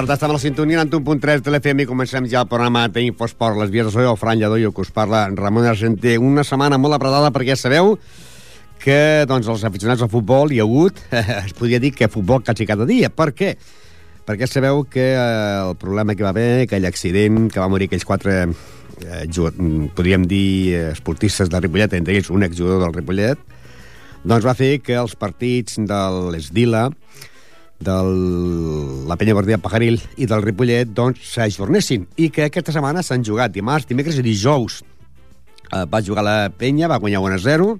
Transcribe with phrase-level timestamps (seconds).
[0.00, 3.58] Tarda, estem a la sintonia en 1.3 de l'FM i comencem ja el programa d'Infosport,
[3.60, 6.14] les vies de so, el Fran Lledó i el que us parla Ramon Argenter.
[6.24, 7.98] Una setmana molt apretada perquè sabeu
[8.80, 11.02] que doncs, els aficionats al futbol hi ha hagut,
[11.44, 13.10] es podria dir que futbol quasi cada dia.
[13.12, 13.50] Per què?
[14.24, 18.08] Perquè sabeu que eh, el problema que va haver, aquell accident, que va morir aquells
[18.08, 18.38] quatre,
[19.04, 19.24] eh,
[19.98, 23.44] podríem dir, eh, esportistes de Ripollet, entre ells un exjugador del Ripollet,
[24.24, 26.88] doncs va fer que els partits de l'Esdila,
[27.80, 33.24] de la penya Guardia Pajaril i del Ripollet doncs s'ajornessin i que aquesta setmana s'han
[33.24, 34.82] jugat dimarts, dimecres i dijous.
[35.72, 37.70] Eh, va jugar la penya, va guanyar 1 a 0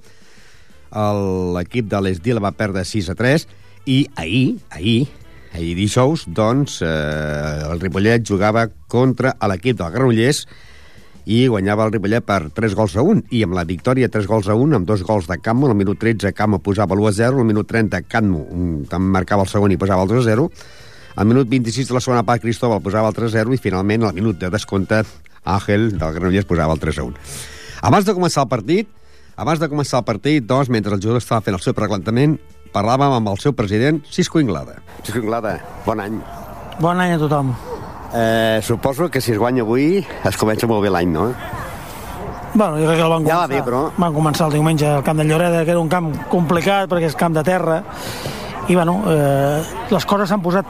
[0.90, 3.44] El- l'equip de l'Esdila va perdre 6 a 3
[3.86, 5.08] i ahir, ahir
[5.52, 10.44] ahir dijous, doncs eh, el Ripollet jugava contra l'equip del Granollers
[11.26, 14.48] i guanyava el Ripollet per 3 gols a 1 i amb la victòria 3 gols
[14.48, 17.40] a 1 amb dos gols de Cammo, al minut 13 Cammo posava l'1 a 0,
[17.40, 20.46] al minut 30 Cammo mm, també marcava el segon i posava el 2 a 0
[21.16, 24.06] al minut 26 de la segona part Cristóbal posava el 3 a 0 i finalment
[24.06, 25.02] al minut de descompte
[25.44, 27.28] Àngel del Granollers posava el 3 a 1
[27.90, 28.96] abans de començar el partit
[29.40, 32.36] abans de començar el partit, doncs, mentre el jugador estava fent el seu preglantament,
[32.76, 34.82] parlàvem amb el seu president, Cisco Inglada.
[35.00, 35.56] Cisco Inglada,
[35.88, 36.20] bon any.
[36.80, 37.54] Bon any a tothom.
[38.12, 41.28] Eh, suposo que si es guanya avui es comença molt bé l'any, no?
[42.52, 44.86] Bueno, jo crec que el van Ja va començar, bé, però- van començar el diumenge
[44.88, 47.82] al camp de Lloreda, que era un camp complicat perquè és camp de terra,
[48.66, 50.66] i bueno, eh, les coses s'han posat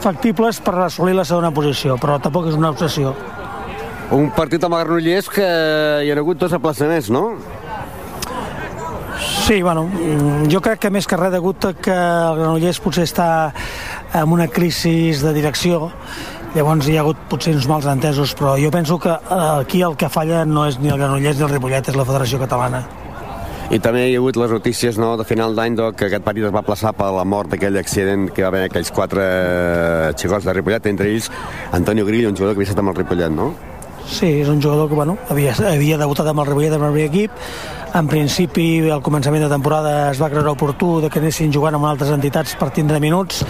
[0.00, 3.14] factibles per assolir la segona posició, però tampoc és una obsessió.
[4.10, 5.48] Un partit amb el Granollers que
[6.04, 7.36] hi ha hagut dos aplaçaments, no?
[9.46, 9.88] Sí, bueno,
[10.52, 13.52] jo crec que més que res degut que el Granollers potser està
[14.14, 15.90] en una crisi de direcció,
[16.54, 19.96] llavors hi ha hagut potser uns mals entesos, però jo penso que eh, aquí el
[19.96, 22.82] que falla no és ni el Granollers ni el Ripollet, és la Federació Catalana.
[23.68, 26.54] I també hi ha hagut les notícies no, de final d'any que aquest partit es
[26.54, 29.24] va plaçar per la mort d'aquell accident que va haver aquells quatre
[30.16, 31.28] xicots de Ripollet, entre ells
[31.76, 33.50] Antonio Grillo, un jugador que havia estat amb el Ripollet, no?
[34.08, 37.10] Sí, és un jugador que bueno, havia, havia debutat amb el Ripollet amb el primer
[37.10, 37.44] equip.
[37.96, 41.88] En principi, al començament de temporada es va creure oportú de que anessin jugant amb
[41.88, 43.40] altres entitats per tindre minuts,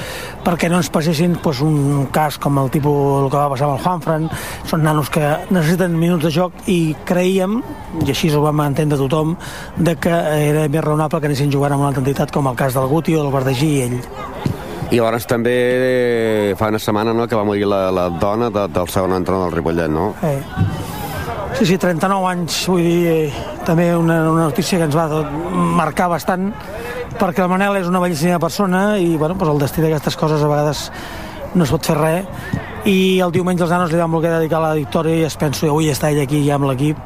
[0.45, 3.77] perquè no ens passessin doncs, un cas com el tipus el que va passar amb
[3.77, 4.29] el Juanfran.
[4.71, 7.59] Són nanos que necessiten minuts de joc i creíem,
[8.05, 9.35] i així ho vam entendre tothom,
[9.77, 12.79] de que era més raonable que anessin jugant amb una altra entitat com el cas
[12.79, 13.99] del Guti o del Verdegí i ell.
[14.89, 18.69] I llavors també eh, fa una setmana no, que va morir la, la dona de,
[18.73, 20.15] del segon entrenador del Ripollet, no?
[20.23, 20.39] Eh.
[21.59, 25.07] Sí, sí, 39 anys, vull dir, eh, també una, una notícia que ens va
[25.77, 26.49] marcar bastant,
[27.21, 30.49] perquè el Manel és una bellíssima persona i bueno, doncs el destí d'aquestes coses a
[30.49, 30.87] vegades
[31.55, 32.49] no es pot fer res.
[32.89, 35.91] I el diumenge els nanos li vam voler dedicar la victòria i es penso avui
[35.93, 37.01] està ell aquí ja amb l'equip.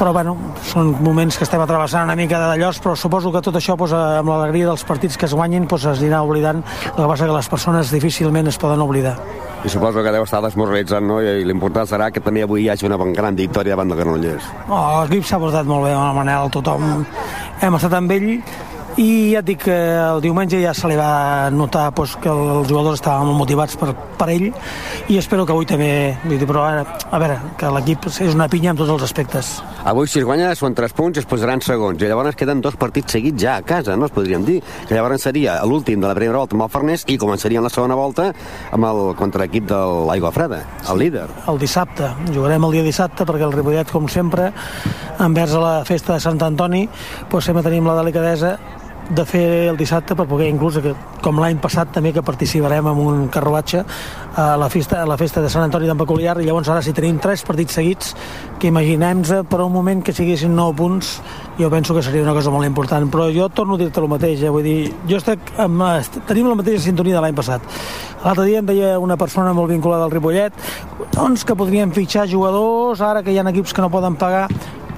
[0.00, 0.34] Però bueno,
[0.66, 3.94] són moments que estem atrevessant una mica de d'allòs, però suposo que tot això doncs,
[3.94, 6.64] amb l'alegria dels partits que es guanyin doncs, es anirà oblidant.
[6.90, 9.18] El que passa que les persones difícilment es poden oblidar.
[9.62, 11.20] I suposo que deu estar desmoralitzant, no?
[11.22, 14.48] I l'important serà que també avui hi hagi una gran victòria davant del Granollers.
[14.66, 17.04] Oh, L'equip s'ha portat molt bé Manel, tothom
[17.62, 18.26] hem estat amb ell
[19.00, 22.68] i ja et dic que el diumenge ja se li va notar doncs, que els
[22.68, 24.50] jugadors estaven molt motivats per, per ell
[25.08, 25.92] i espero que avui també
[26.24, 29.54] vull dir, però ara, a veure, que l'equip és una pinya en tots els aspectes
[29.82, 31.98] Avui, si es guanya, són 3 punts i es posaran segons.
[31.98, 34.06] I llavors queden dos partits seguits ja a casa, no?
[34.06, 34.60] Es podríem dir.
[34.86, 37.96] Que llavors seria l'últim de la primera volta amb el Farners i començarien la segona
[37.98, 38.28] volta
[38.70, 40.60] amb el contra l'equip de l'Aigua Freda,
[40.92, 41.26] el líder.
[41.50, 44.52] el dissabte, jugarem el dia dissabte perquè el Ripollet, com sempre
[45.18, 46.86] envers a la festa de Sant Antoni
[47.30, 48.54] doncs sempre tenim la delicadesa
[49.12, 53.00] de fer el dissabte per poder inclús, que, com l'any passat també que participarem en
[53.02, 53.82] un carruatge
[54.40, 56.94] a la festa, a la festa de Sant Antoni d'en Peculiar i llavors ara si
[56.96, 58.14] tenim tres partits seguits
[58.58, 61.12] que imaginem-nos per un moment que siguessin 9 punts
[61.58, 64.42] jo penso que seria una cosa molt important però jo torno a dir-te el mateix
[64.42, 64.50] eh?
[64.50, 65.84] vull dir, jo estic amb,
[66.26, 67.64] tenim la mateixa sintonia de l'any passat
[68.24, 70.56] l'altre dia em deia una persona molt vinculada al Ripollet
[71.12, 74.48] doncs que podríem fitxar jugadors ara que hi ha equips que no poden pagar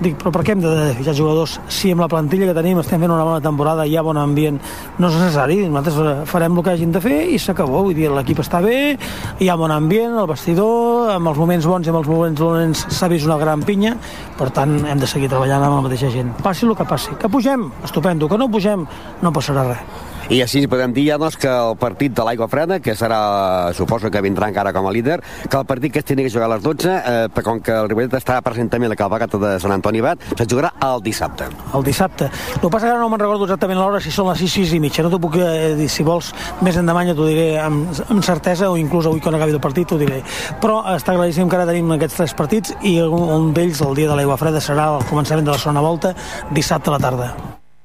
[0.03, 2.99] Dic, però per què hem de fitxar jugadors si amb la plantilla que tenim estem
[3.05, 4.57] fent una bona temporada, hi ha bon ambient?
[4.99, 8.43] No és necessari, nosaltres farem el que hagin de fer i s'acabó, vull dir, l'equip
[8.43, 8.97] està bé,
[9.39, 12.83] hi ha bon ambient, el vestidor, amb els moments bons i amb els moments dolents
[12.91, 13.95] s'ha vist una gran pinya,
[14.39, 16.35] per tant hem de seguir treballant amb la mateixa gent.
[16.43, 17.15] Passi el que passi.
[17.21, 17.71] Que pugem?
[17.87, 18.29] Estupendo.
[18.29, 18.83] Que no pugem?
[19.23, 20.14] No passarà res.
[20.33, 24.09] I així podem dir ja doncs, que el partit de l'Aigua Freda, que serà, suposo
[24.11, 25.19] que vindrà encara com a líder,
[25.51, 27.91] que el partit que es tenia que jugar a les 12, eh, com que el
[27.91, 31.51] Ripollet està present també a la calvagata de Sant Antoni Bat, se jugarà el dissabte.
[31.77, 32.31] El dissabte.
[32.55, 34.81] El que passa que no me'n recordo exactament l'hora, si són les 6, 6 i
[34.81, 35.05] mitja.
[35.05, 36.33] No t'ho puc eh, dir, si vols,
[36.65, 39.93] més endavant ja t'ho diré amb, amb certesa, o inclús avui quan acabi el partit
[39.93, 40.23] t'ho diré.
[40.65, 44.09] Però està claríssim que ara tenim aquests tres partits i un, un d'ells, el dia
[44.09, 46.17] de l'Aigua Freda, serà el començament de la segona volta,
[46.57, 47.35] dissabte a la tarda.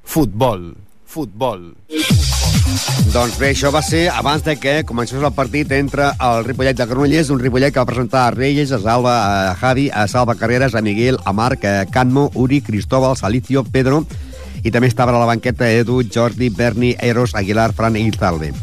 [0.08, 0.72] Futbol.
[1.10, 1.72] Futbol.
[3.10, 6.86] Doncs bé, això va ser abans de que comencés el partit entre el Ripollet de
[6.86, 9.16] Granollers, un Ripollet que va presentar a Reyes, a Salva,
[9.50, 14.04] a Javi, a Salva Carreras, a Miguel, a Marc, a Canmo, Uri, Cristóbal, Salicio, Pedro,
[14.62, 18.54] i també estava a la banqueta Edu, Jordi, Berni, Eros, Aguilar, Fran i Zalbe.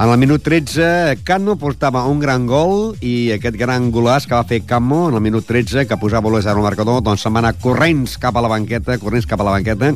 [0.00, 4.48] En el minut 13, Canmo portava un gran gol i aquest gran golàs que va
[4.48, 7.52] fer Canmo en el minut 13, que posava l'1 al marcador, doncs se'n va anar
[7.60, 9.92] corrents cap a la banqueta, corrents cap a la banqueta,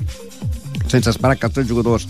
[0.92, 2.06] sense esperar que els tres jugadors,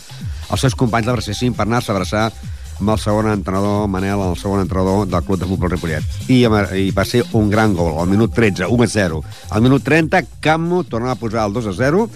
[0.50, 2.28] els seus companys l'abracessin per anar-se a abraçar
[2.76, 6.04] amb el segon entrenador, Manel, el segon entrenador del Club de Futbol Ripollet.
[6.28, 9.22] I, I va ser un gran gol, al minut 13, 1 a 0.
[9.56, 12.08] Al minut 30, Cammo tornava a posar el 2 a 0,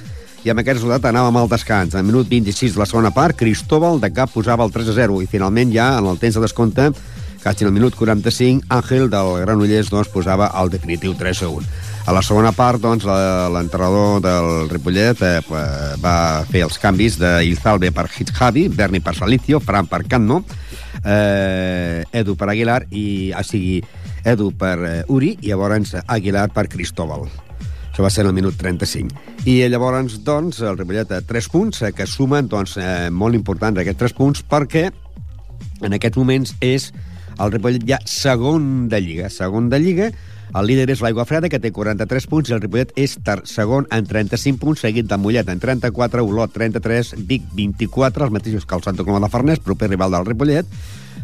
[0.45, 1.97] i amb aquest resultat anàvem al descans.
[1.97, 5.21] Al minut 26 de la segona part, Cristóbal de cap posava el 3 a 0,
[5.25, 6.91] i finalment ja, en el temps de descompte,
[7.45, 11.67] en el minut 45, Àngel del Granollers doncs, posava el definitiu 3 a 1.
[12.07, 15.41] A la segona part, doncs, l'entrenador del Ripollet eh,
[16.03, 20.43] va fer els canvis de Ilzalbe per Javi, Berni per Salicio, Fran per Canno,
[21.05, 23.83] eh, Edu per Aguilar, i, o sigui,
[24.25, 27.29] Edu per eh, Uri, i llavors Aguilar per Cristóbal.
[27.91, 29.17] Això va ser en el minut 35.
[29.49, 33.81] I llavors, doncs, el Ripollet a 3 punts, eh, que sumen, doncs, eh, molt importants
[33.81, 34.91] aquests 3 punts, perquè
[35.81, 36.91] en aquests moments és
[37.41, 39.31] el Ripollet ja segon de Lliga.
[39.33, 40.11] Segon de Lliga,
[40.51, 43.17] el líder és l'Aigua Freda, que té 43 punts, i el Ripollet és
[43.49, 48.67] segon en 35 punts, seguit de Mollet en 34, Olot 33, Vic 24, els mateixos
[48.67, 50.67] que el Santa Coloma de Farners, proper rival del Ripollet,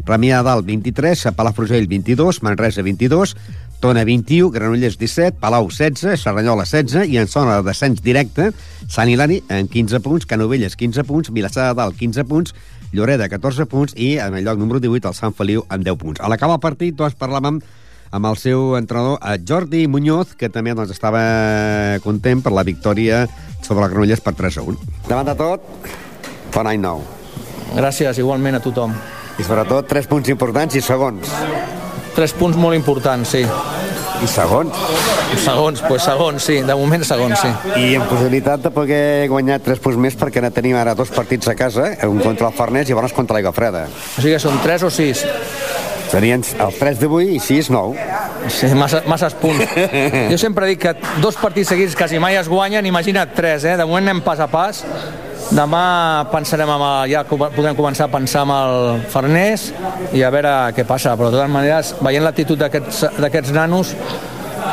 [0.07, 3.35] Premià Dalt 23, Palafrugell 22, Manresa 22,
[3.81, 8.53] Tona 21, Granollers 17, Palau 16, Serranyola 16 i en zona de descens directe
[8.89, 12.55] Sant Hilari en 15 punts, Canovelles 15 punts, Vilassar de Dalt 15 punts,
[12.93, 16.21] Lloreda 14 punts i en el lloc número 18 el Sant Feliu amb 10 punts.
[16.21, 17.61] A l'acabar el partit doncs parlàvem
[18.17, 23.27] amb el seu entrenador, a Jordi Muñoz, que també doncs, estava content per la victòria
[23.61, 24.91] sobre la Granollers per 3 a 1.
[25.09, 25.91] Davant de tot,
[26.55, 27.03] bon any nou.
[27.75, 28.94] Gràcies, igualment a tothom.
[29.37, 31.29] I sobretot, tres punts importants i segons.
[32.17, 33.43] Tres punts molt importants, sí.
[34.25, 34.73] I segons?
[35.45, 36.63] Segons, pues segons, sí.
[36.65, 37.51] De moment segons, sí.
[37.77, 41.53] I amb possibilitat de poder guanyar tres punts més perquè ara tenim ara dos partits
[41.53, 43.85] a casa, un contra el Farners i llavors contra l'Aigua Freda.
[43.93, 45.27] O sigui que són tres o sis?
[46.07, 48.05] Serien els 3 d'avui i 6, 9.
[48.53, 49.65] Sí, massa, masses punts.
[50.31, 53.77] Jo sempre dic que dos partits seguits quasi mai es guanyen, imagina't 3, eh?
[53.81, 54.85] De moment anem pas a pas.
[55.54, 59.69] Demà pensarem amb el, ja podrem començar a pensar amb el Farners
[60.16, 63.93] i a veure què passa, però de totes maneres, veient l'actitud d'aquests nanos,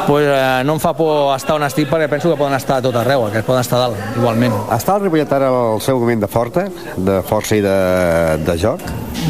[0.08, 2.86] pues, eh, no em fa por estar on estic perquè penso que poden estar a
[2.86, 4.56] tot arreu, que poden estar dalt, igualment.
[4.74, 6.66] Està el Ripollet ara al seu moment de forta,
[6.98, 7.78] de força i de,
[8.48, 8.82] de joc?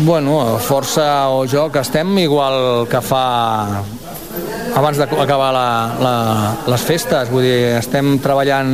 [0.08, 3.26] Bueno, força o joc estem igual que fa
[4.74, 5.52] abans d'acabar
[6.72, 8.74] les festes, vull dir, estem treballant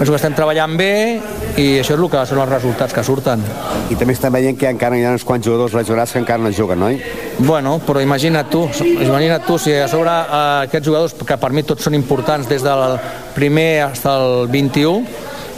[0.00, 0.92] penso que estem treballant bé
[1.60, 3.42] i això és el que són els resultats que surten.
[3.92, 6.48] I també estem veient que encara hi ha uns quants jugadors lesionats que encara no
[6.56, 6.96] juguen, oi?
[7.36, 10.38] Bueno, però imagina't tu, imagina't tu si a sobre eh,
[10.70, 12.96] aquests jugadors, que per mi tots són importants des del
[13.36, 15.04] primer fins al 21,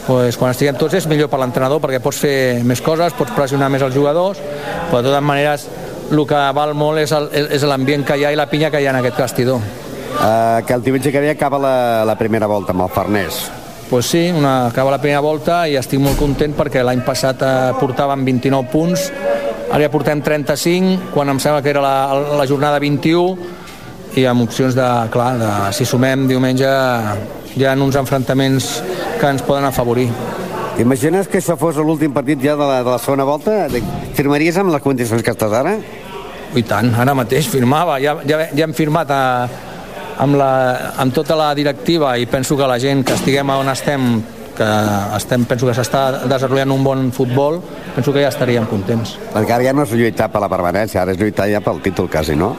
[0.09, 2.35] pues, quan estiguem tots és millor per l'entrenador perquè pots fer
[2.67, 4.43] més coses, pots pressionar més els jugadors,
[4.91, 5.67] però de totes maneres
[6.11, 8.91] el que val molt és l'ambient que hi ha i la pinya que hi ha
[8.91, 9.63] en aquest vestidor.
[10.13, 13.45] Uh, que el diumenge que ve acaba la, la primera volta amb el Farners.
[13.89, 17.51] Pues sí, una, acaba la primera volta i estic molt content perquè l'any passat eh,
[17.77, 19.09] portàvem 29 punts,
[19.69, 21.95] ara ja portem 35, quan em sembla que era la,
[22.39, 23.37] la jornada 21,
[24.17, 26.69] i amb opcions de, clar, de, si sumem diumenge
[27.57, 28.69] hi ha uns enfrontaments
[29.19, 30.07] que ens poden afavorir.
[30.73, 33.67] T'imagines que això fos l'últim partit ja de la, de la segona volta?
[34.17, 35.75] Firmaries amb les condicions que estàs ara?
[36.53, 39.21] I tant, ara mateix firmava, ja, ja, ja hem firmat a,
[40.19, 44.07] amb, la, amb tota la directiva i penso que la gent que estiguem on estem
[44.53, 44.65] que
[45.17, 47.57] estem, penso que s'està desenvolupant un bon futbol,
[47.95, 49.15] penso que ja estaríem contents.
[49.33, 52.09] Perquè ara ja no és lluitar per la permanència, ara és lluitar ja pel títol
[52.09, 52.53] quasi, no?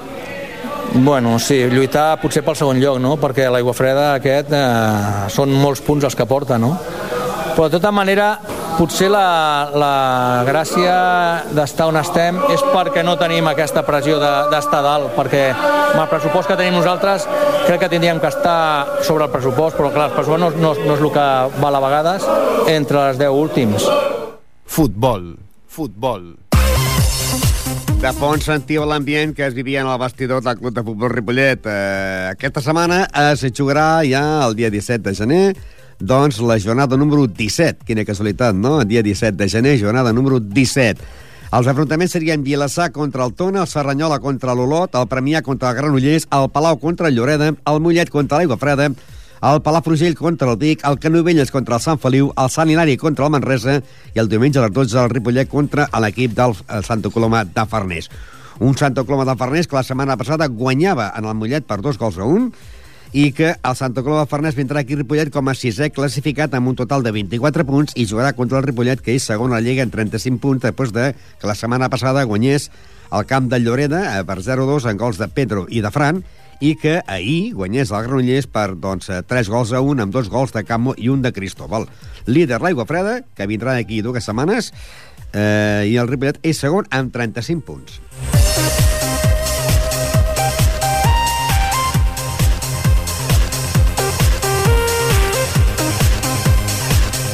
[0.95, 3.17] Bueno, sí, lluitar potser pel segon lloc, no?
[3.19, 6.75] Perquè l'aigua freda aquest eh, són molts punts els que porta, no?
[7.55, 8.35] Però de tota manera,
[8.75, 9.95] potser la, la
[10.47, 10.95] gràcia
[11.54, 16.09] d'estar on estem és perquè no tenim aquesta pressió d'estar de, dalt, perquè amb el
[16.11, 17.26] pressupost que tenim nosaltres
[17.66, 20.97] crec que tindríem que estar sobre el pressupost, però clar, el pressupost no, no, no
[20.97, 21.26] és el que
[21.62, 22.26] val a vegades
[22.75, 23.87] entre els 10 últims.
[24.64, 25.35] Futbol,
[25.69, 26.33] futbol.
[28.02, 31.64] De fons sentiu l'ambient que es vivia en el vestidor del Club de Futbol Ripollet.
[31.64, 35.47] Eh, aquesta setmana es jugarà ja el dia 17 de gener
[36.01, 37.85] doncs la jornada número 17.
[37.87, 38.81] Quina casualitat, no?
[38.85, 41.01] Dia 17 de gener, jornada número 17.
[41.55, 45.77] Els enfrontaments serien Vilassar contra el Tona, el Serranyola contra l'Olot, el Premià contra el
[45.77, 48.89] Granollers, el Palau contra el Lloreda, el Mollet contra l'Aigua Freda,
[49.45, 53.27] el Palafrugell contra el Vic, el Canovelles contra el Sant Feliu, el Sant Hilari contra
[53.27, 53.81] el Manresa
[54.15, 58.09] i el diumenge a les 12 el Ripollet contra l'equip del Santa Coloma de Farners.
[58.59, 61.99] Un Santa Coloma de Farners que la setmana passada guanyava en el Mollet per dos
[62.01, 62.53] gols a un,
[63.14, 66.56] i que el Santa Coloma de Farners vindrà aquí a Ripollet com a sisè classificat
[66.59, 69.61] amb un total de 24 punts i jugarà contra el Ripollet, que és segon a
[69.61, 72.73] la Lliga en 35 punts, després de que la setmana passada guanyés
[73.14, 76.25] el camp de Lloreda eh, per 0-2 en gols de Pedro i de Fran,
[76.59, 80.30] i que ahir guanyés el Granollers per doncs, 3 eh, gols a 1 amb dos
[80.33, 81.87] gols de Camo i un de Cristóbal.
[82.26, 84.73] Líder l'Aigua Freda, que vindrà d'aquí dues setmanes,
[85.30, 88.00] eh, i el Ripollet és segon amb 35 punts.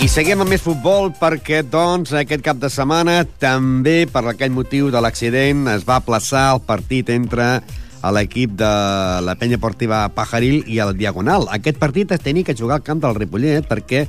[0.00, 4.86] I seguim amb més futbol perquè, doncs, aquest cap de setmana també per aquell motiu
[4.88, 7.48] de l'accident es va plaçar el partit entre
[8.16, 8.70] l'equip de
[9.26, 11.44] la penya portiva Pajaril i el Diagonal.
[11.52, 14.06] Aquest partit es tenia que jugar al camp del Ripollet perquè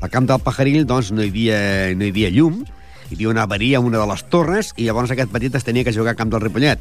[0.00, 1.60] al camp del Pajaril doncs, no, hi havia,
[1.92, 2.62] no hi havia llum,
[3.10, 5.84] hi havia una avaria a una de les torres i llavors aquest partit es tenia
[5.84, 6.80] que jugar al camp del Ripollet.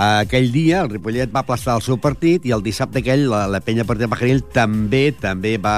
[0.00, 3.58] Aquell dia el Ripollet va aplaçar el seu partit i el dissabte aquell la, la
[3.60, 5.74] penya partida Pajaril també també va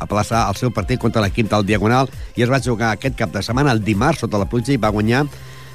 [0.00, 3.42] aplaçar el seu partit contra l'equip del Diagonal i es va jugar aquest cap de
[3.44, 5.26] setmana, el dimarts, sota la pluja i va guanyar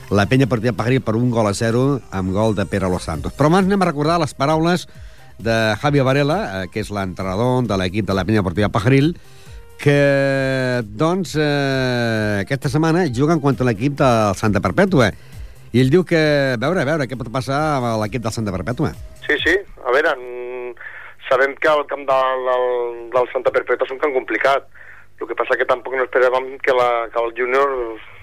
[0.09, 3.35] la penya partida Pajaril per un gol a zero amb gol de Pere Los Santos.
[3.37, 4.87] Però abans anem a recordar les paraules
[5.37, 9.13] de Javi Varela, eh, que és l'entrenador de l'equip de la penya partida Pajaril,
[9.77, 15.11] que, doncs, eh, aquesta setmana juguen contra l'equip del Santa Perpètua
[15.73, 16.21] i ell diu que,
[16.53, 18.91] a veure, a veure, què pot passar amb l'equip del Santa Perpètua?
[19.25, 20.13] Sí, sí, a veure,
[21.29, 22.67] sabem que el camp del, del,
[23.15, 24.69] del Santa Perpètua és un camp complicat.
[25.21, 27.73] El que passa que tampoc no esperàvem que, la, que el júnior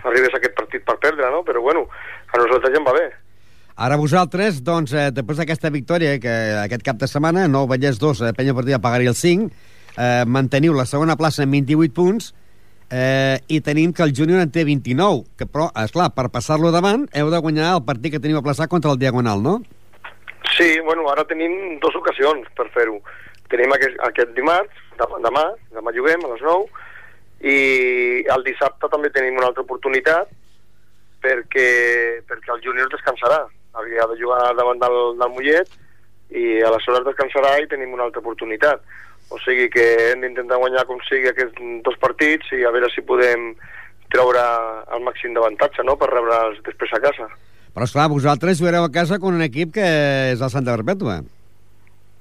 [0.05, 1.43] arribés a aquest partit per perdre, no?
[1.47, 1.87] Però bueno,
[2.29, 3.09] a nosaltres ja em va bé.
[3.81, 6.35] Ara vosaltres, doncs, eh, després d'aquesta victòria que
[6.67, 9.49] aquest cap de setmana, Nou Vallès 2, eh, Penya Partida pagaria el 5,
[9.97, 12.35] eh, manteniu la segona plaça amb 28 punts,
[12.91, 16.73] eh, i tenim que el júnior en té 29, que però, és clar, per passar-lo
[16.75, 19.61] davant heu de guanyar el partit que teniu a plaçar contra el Diagonal, no?
[20.57, 22.99] Sí, bueno, ara tenim dues ocasions per fer-ho.
[23.51, 26.89] Tenim aquest, aquest dimarts, demà, demà juguem a les 9,
[27.41, 27.59] i
[28.29, 30.29] el dissabte també tenim una altra oportunitat
[31.25, 31.69] perquè,
[32.29, 33.47] perquè el júnior descansarà.
[33.81, 35.71] Havia de jugar davant del, del Mollet
[36.37, 38.83] i aleshores descansarà i tenim una altra oportunitat
[39.31, 43.05] o sigui que hem d'intentar guanyar com sigui aquests dos partits i a veure si
[43.07, 43.53] podem
[44.11, 44.43] treure
[44.95, 45.97] el màxim d'avantatge no?
[45.99, 47.29] per rebre'ls després a casa.
[47.71, 49.87] Però esclar, vosaltres jugareu a casa con un equip que
[50.33, 51.21] és el Santa Perpètua.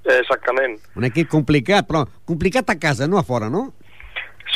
[0.09, 0.77] Exactament.
[0.97, 3.71] Un equip complicat, però complicat a casa, no a fora, no?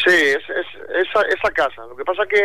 [0.03, 0.69] Sí, és, és,
[1.01, 1.85] és, a, és a casa.
[1.89, 2.41] El que passa que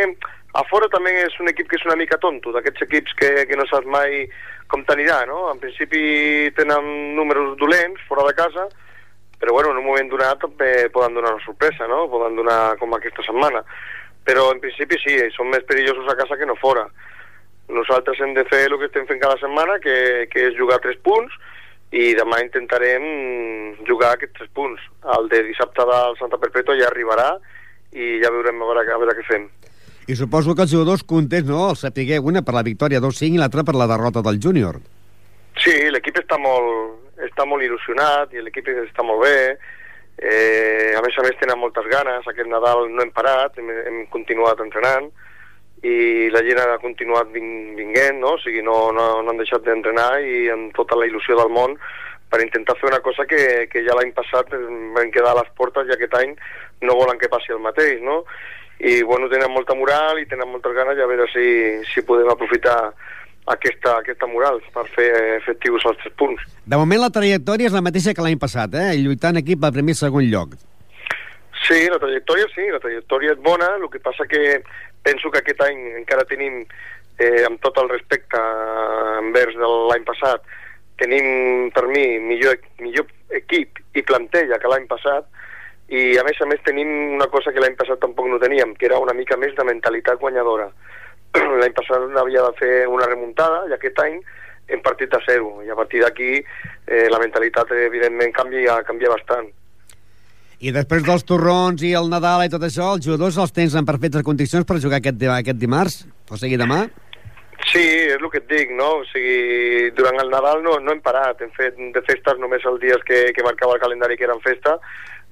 [0.56, 3.56] a fora també és un equip que és una mica tonto, d'aquests equips que, que
[3.58, 4.24] no saps mai
[4.72, 5.46] com t'anirà, no?
[5.52, 8.68] En principi tenen números dolents fora de casa,
[9.38, 12.06] però bueno, en un moment donat també poden donar una sorpresa, no?
[12.10, 13.62] Poden donar com aquesta setmana.
[14.26, 16.88] Però en principi sí, són més perillosos a casa que no fora.
[17.68, 20.98] Nosaltres hem de fer el que estem fent cada setmana, que, que és jugar tres
[21.04, 21.32] punts,
[21.94, 23.04] i demà intentarem
[23.88, 24.82] jugar aquests tres punts.
[25.16, 27.30] El de dissabte del Santa Perpètua ja arribarà
[27.94, 29.48] i ja veurem a veure, a veure què fem.
[30.08, 31.68] I suposo que els jugadors contents, no?
[31.70, 34.80] El sapiguer una per la victòria 2-5 i l'altra per la derrota del júnior.
[35.68, 39.40] Sí, l'equip està molt, està molt il·lusionat i l'equip està molt bé.
[40.16, 42.24] Eh, a més a més tenen moltes ganes.
[42.24, 45.10] Aquest Nadal no hem parat, hem, hem continuat entrenant
[45.84, 48.32] i la gent ha continuat vin vinguent, no?
[48.38, 51.76] o sigui, no, no, no han deixat d'entrenar i amb tota la il·lusió del món
[52.32, 55.86] per intentar fer una cosa que, que ja l'any passat vam quedar a les portes
[55.86, 56.32] i aquest any
[56.88, 58.22] no volen que passi el mateix, no?
[58.80, 61.46] I, bueno, tenen molta moral i tenen moltes ganes i a veure si,
[61.92, 62.80] si podem aprofitar
[63.54, 66.42] aquesta, aquesta moral per fer efectius els tres punts.
[66.66, 68.96] De moment la trajectòria és la mateixa que l'any passat, eh?
[69.00, 70.58] lluitant equip al primer i segon lloc.
[71.66, 74.60] Sí, la trajectòria sí, la trajectòria és bona, el que passa que
[75.04, 76.62] penso que aquest any encara tenim,
[77.18, 78.40] eh, amb tot el respecte
[79.18, 80.44] envers de l'any passat,
[80.98, 85.26] tenim per mi millor, millor equip i plantella que l'any passat
[85.88, 88.88] i a més a més tenim una cosa que l'any passat tampoc no teníem, que
[88.90, 90.68] era una mica més de mentalitat guanyadora.
[91.60, 94.18] l'any passat havia de fer una remuntada i aquest any
[94.68, 99.48] hem partit a zero i a partir d'aquí eh, la mentalitat evidentment canvia, canvia bastant.
[100.58, 103.86] I després dels torrons i el Nadal i tot això, els jugadors els tens en
[103.86, 106.00] perfectes condicions per jugar aquest, aquest dimarts?
[106.28, 106.82] O sigui, demà?
[107.66, 108.88] Sí, és el que et dic, no?
[109.00, 112.82] O sigui, durant el Nadal no, no hem parat, hem fet de festes només els
[112.82, 114.76] dies que, que marcava el calendari que eren festa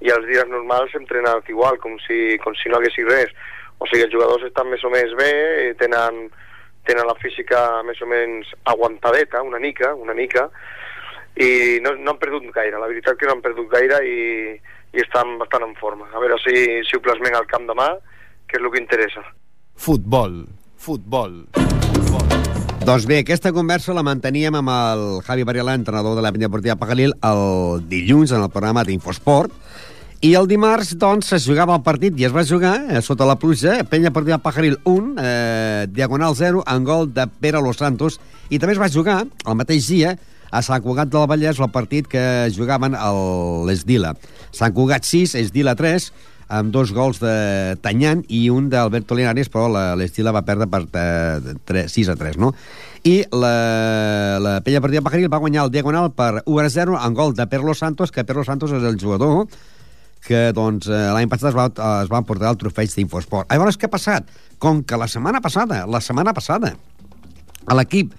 [0.05, 3.33] i els dies normals hem entrenat igual, com si, com si no haguessi res.
[3.78, 5.30] O sigui, els jugadors estan més o menys bé,
[5.80, 6.26] tenen,
[6.88, 10.49] tenen la física més o menys aguantadeta, una mica, una mica,
[11.37, 14.21] i no, no han perdut gaire, la veritat que no han perdut gaire i,
[14.97, 16.09] i estan bastant en forma.
[16.14, 16.56] A veure si,
[16.88, 17.92] si ho plasmen al camp demà,
[18.49, 19.25] que és el que interessa.
[19.76, 20.47] Futbol,
[20.80, 21.42] futbol.
[22.87, 26.78] Doncs bé, aquesta conversa la manteníem amb el Javi Varela, entrenador de la Penya Portiva
[26.78, 29.50] Pagalil, el dilluns en el programa d'Infosport,
[30.25, 33.37] i el dimarts, doncs, es jugava el partit i es va jugar eh, sota la
[33.37, 38.17] pluja, Penya Portiva Pajaril 1, eh, Diagonal 0, en gol de Pere Los Santos,
[38.49, 40.15] i també es va jugar el mateix dia
[40.51, 42.97] a Sant Cugat del Vallès el partit que jugaven
[43.67, 44.15] l'Esdila.
[44.55, 46.09] Sant Cugat 6, Esdila 3,
[46.57, 49.67] amb dos gols de Tanyan i un d'Alberto Linares, però
[49.99, 52.55] l'Estila va perdre per eh, 3, 6 a 3, no?
[53.07, 57.15] I la, la Pella Partida Pajaril va guanyar el Diagonal per 1 a 0 en
[57.15, 59.45] gol de Perlo Santos, que Perlo Santos és el jugador
[60.26, 61.68] que doncs, eh, l'any passat es va,
[62.02, 63.52] es va portar el trofeig d'Infosport.
[63.52, 64.28] Llavors, què ha passat?
[64.62, 66.75] Com que la setmana passada, la setmana passada,
[67.76, 68.14] l'equip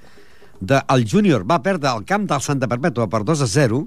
[0.59, 3.83] del júnior va perdre el camp del Santa Perpètua per 2 a 0,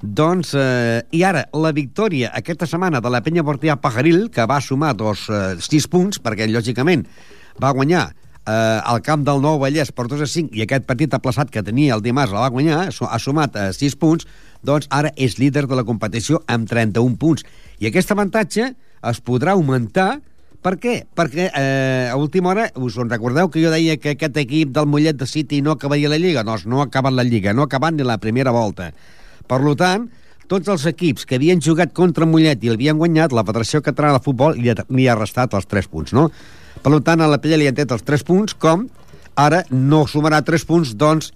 [0.00, 4.60] doncs, eh, i ara, la victòria aquesta setmana de la penya Portia Pajaril, que va
[4.60, 7.04] sumar dos, eh, sis punts, perquè, lògicament,
[7.60, 8.06] va guanyar
[8.46, 11.62] eh, al camp del Nou Vallès per 2 a 5, i aquest partit aplaçat que
[11.62, 14.26] tenia el dimarts la va guanyar, ha sumat eh, 6 punts,
[14.66, 17.46] doncs ara és líder de la competició amb 31 punts.
[17.80, 18.72] I aquest avantatge
[19.10, 20.20] es podrà augmentar
[20.60, 20.98] per què?
[21.16, 24.88] Perquè eh, a última hora, us en recordeu que jo deia que aquest equip del
[24.92, 26.44] Mollet de City no acabaria la Lliga?
[26.44, 28.90] Doncs no ha acabat la Lliga, no ha acabat ni la primera volta.
[29.48, 30.04] Per tant,
[30.52, 34.24] tots els equips que havien jugat contra Mollet i l'havien guanyat, la Federació Catalana de
[34.26, 36.28] Futbol li ha, li ha restat els 3 punts, no?
[36.84, 38.84] Per tant, a la Pella li han tret els 3 punts, com
[39.40, 41.30] ara no sumarà 3 punts, doncs,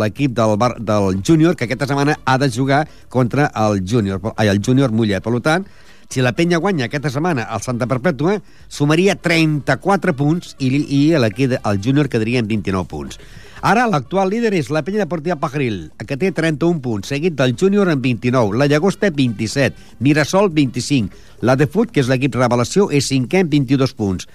[0.00, 4.48] l'equip del, bar, del júnior, que aquesta setmana ha de jugar contra el júnior, ai,
[4.52, 5.24] el júnior Mollet.
[5.24, 5.66] Per tant,
[6.08, 11.56] si la penya guanya aquesta setmana al Santa Perpètua, sumaria 34 punts i, i l'equip
[11.56, 13.18] del júnior quedaria en 29 punts.
[13.58, 17.90] Ara l'actual líder és la penya deportiva Pajaril, que té 31 punts, seguit del júnior
[17.90, 23.10] amb 29, la Llagosta 27, Mirasol 25, la de Fut, que és l'equip revelació, és
[23.10, 24.30] cinquè amb 22 punts.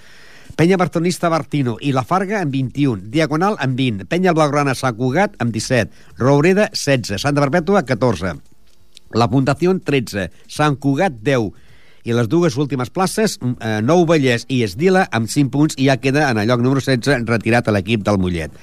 [0.54, 5.34] Penya Bartonista Bartino i la Farga amb 21, Diagonal amb 20, Penya Blaugrana Sant Cugat
[5.42, 5.90] amb 17,
[6.20, 8.36] Roureda 16, Santa Perpètua 14,
[9.18, 11.50] la Puntació 13, Sant Cugat 10,
[12.06, 15.98] i les dues últimes places, eh, Nou Vallès i Esdila, amb 5 punts, i ja
[15.98, 18.54] queda en el lloc número 16 retirat a l'equip del Mollet.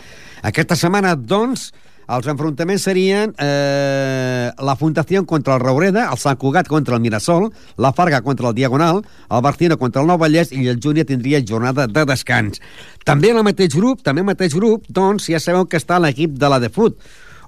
[0.48, 1.74] Aquesta setmana, doncs,
[2.10, 7.50] els enfrontaments serien eh, la Fundació contra el Raureda, el Sant Cugat contra el Mirasol,
[7.78, 11.44] la Farga contra el Diagonal, el Bartino contra el Nou Vallès i el Júnior tindria
[11.48, 12.62] jornada de descans.
[13.06, 16.00] També en el mateix grup, també en el mateix grup, doncs ja sabeu que està
[16.02, 16.98] l'equip de la de Fut,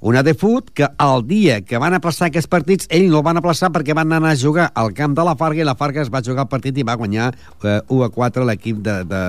[0.04, 3.40] una de Fut que el dia que van aplaçar aquests partits, ell no el van
[3.40, 6.12] aplaçar perquè van anar a jugar al camp de la Farga i la Farga es
[6.12, 7.30] va jugar el partit i va guanyar
[7.64, 9.22] eh, 1 a 4 l'equip de, de,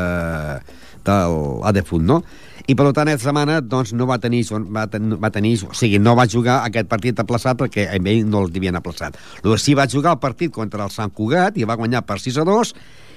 [1.06, 1.38] del
[1.70, 2.24] Adefut, no?
[2.64, 4.40] I per tant aquesta setmana doncs, no va tenir,
[4.72, 8.22] va, ten, va tenir, o sigui, no va jugar aquest partit aplaçat perquè a ell
[8.24, 9.18] no els havien aplaçat.
[9.44, 12.40] El sí va jugar el partit contra el Sant Cugat i va guanyar per 6
[12.40, 12.72] a 2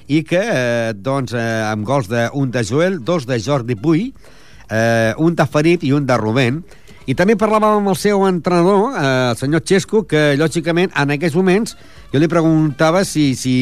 [0.08, 4.14] i que, eh, doncs, eh, amb gols d'un de Joel, dos de Jordi Puy,
[4.70, 6.64] eh, un de Ferit i un de Rubén,
[7.08, 11.38] i també parlàvem amb el seu entrenador, eh, el senyor Xesco, que lògicament en aquests
[11.40, 11.78] moments
[12.12, 13.54] jo li preguntava si, si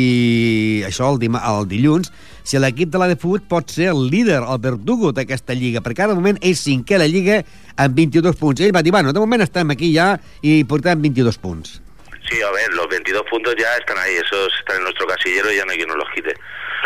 [0.87, 2.09] això el, dima, el dilluns,
[2.41, 6.03] si l'equip de la de Fut pot ser el líder, el verdugo d'aquesta lliga, perquè
[6.03, 7.43] cada moment és cinquè la lliga
[7.77, 8.65] amb 22 punts.
[8.65, 11.79] Ell va dir, bueno, de moment estem aquí ja i portem 22 punts.
[12.25, 15.57] Sí, a ver, los 22 puntos ya están ahí, esos están en nuestro casillero y
[15.57, 16.33] ya no hay quien nos los quite.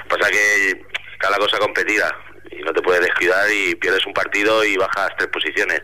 [0.09, 0.71] Pasa que
[1.13, 2.11] está la cosa competida
[2.51, 5.81] y no te puedes descuidar y pierdes un partido y bajas tres posiciones.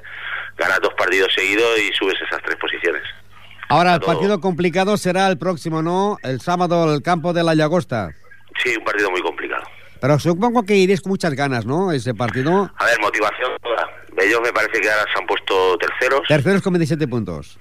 [0.58, 3.02] Ganas dos partidos seguidos y subes esas tres posiciones.
[3.68, 6.18] Ahora, el partido complicado será el próximo, ¿no?
[6.24, 8.12] El sábado, el campo de la Llagosta.
[8.64, 9.64] Sí, un partido muy complicado.
[10.00, 11.92] Pero supongo que iréis con muchas ganas, ¿no?
[11.92, 12.72] Ese partido.
[12.78, 13.90] A ver, motivación toda.
[14.18, 16.22] Ellos me parece que ahora se han puesto terceros.
[16.28, 17.58] Terceros con 27 puntos.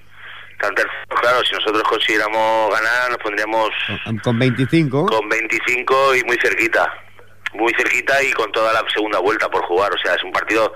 [0.52, 3.70] Están terceros, claro, si nosotros consiguiéramos ganar nos pondríamos
[4.04, 5.06] Con- Con 25.
[5.06, 6.92] con 25 y muy cerquita.
[7.54, 9.92] Muy cerquita y con toda la segunda vuelta por jugar.
[9.94, 10.72] O sea, es un partido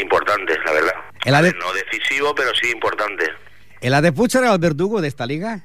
[0.00, 0.94] importante, la verdad.
[1.24, 3.26] El no decisivo, pero sí importante.
[3.80, 5.60] ¿El Adeput será el verdugo de esta liga?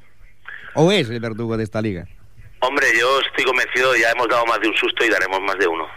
[0.76, 2.06] ¿O es el verdugo de esta liga?
[2.60, 5.67] Hombre, yo estoy convencido, ya hemos dado más de un susto y daremos más de
[5.67, 5.88] uno.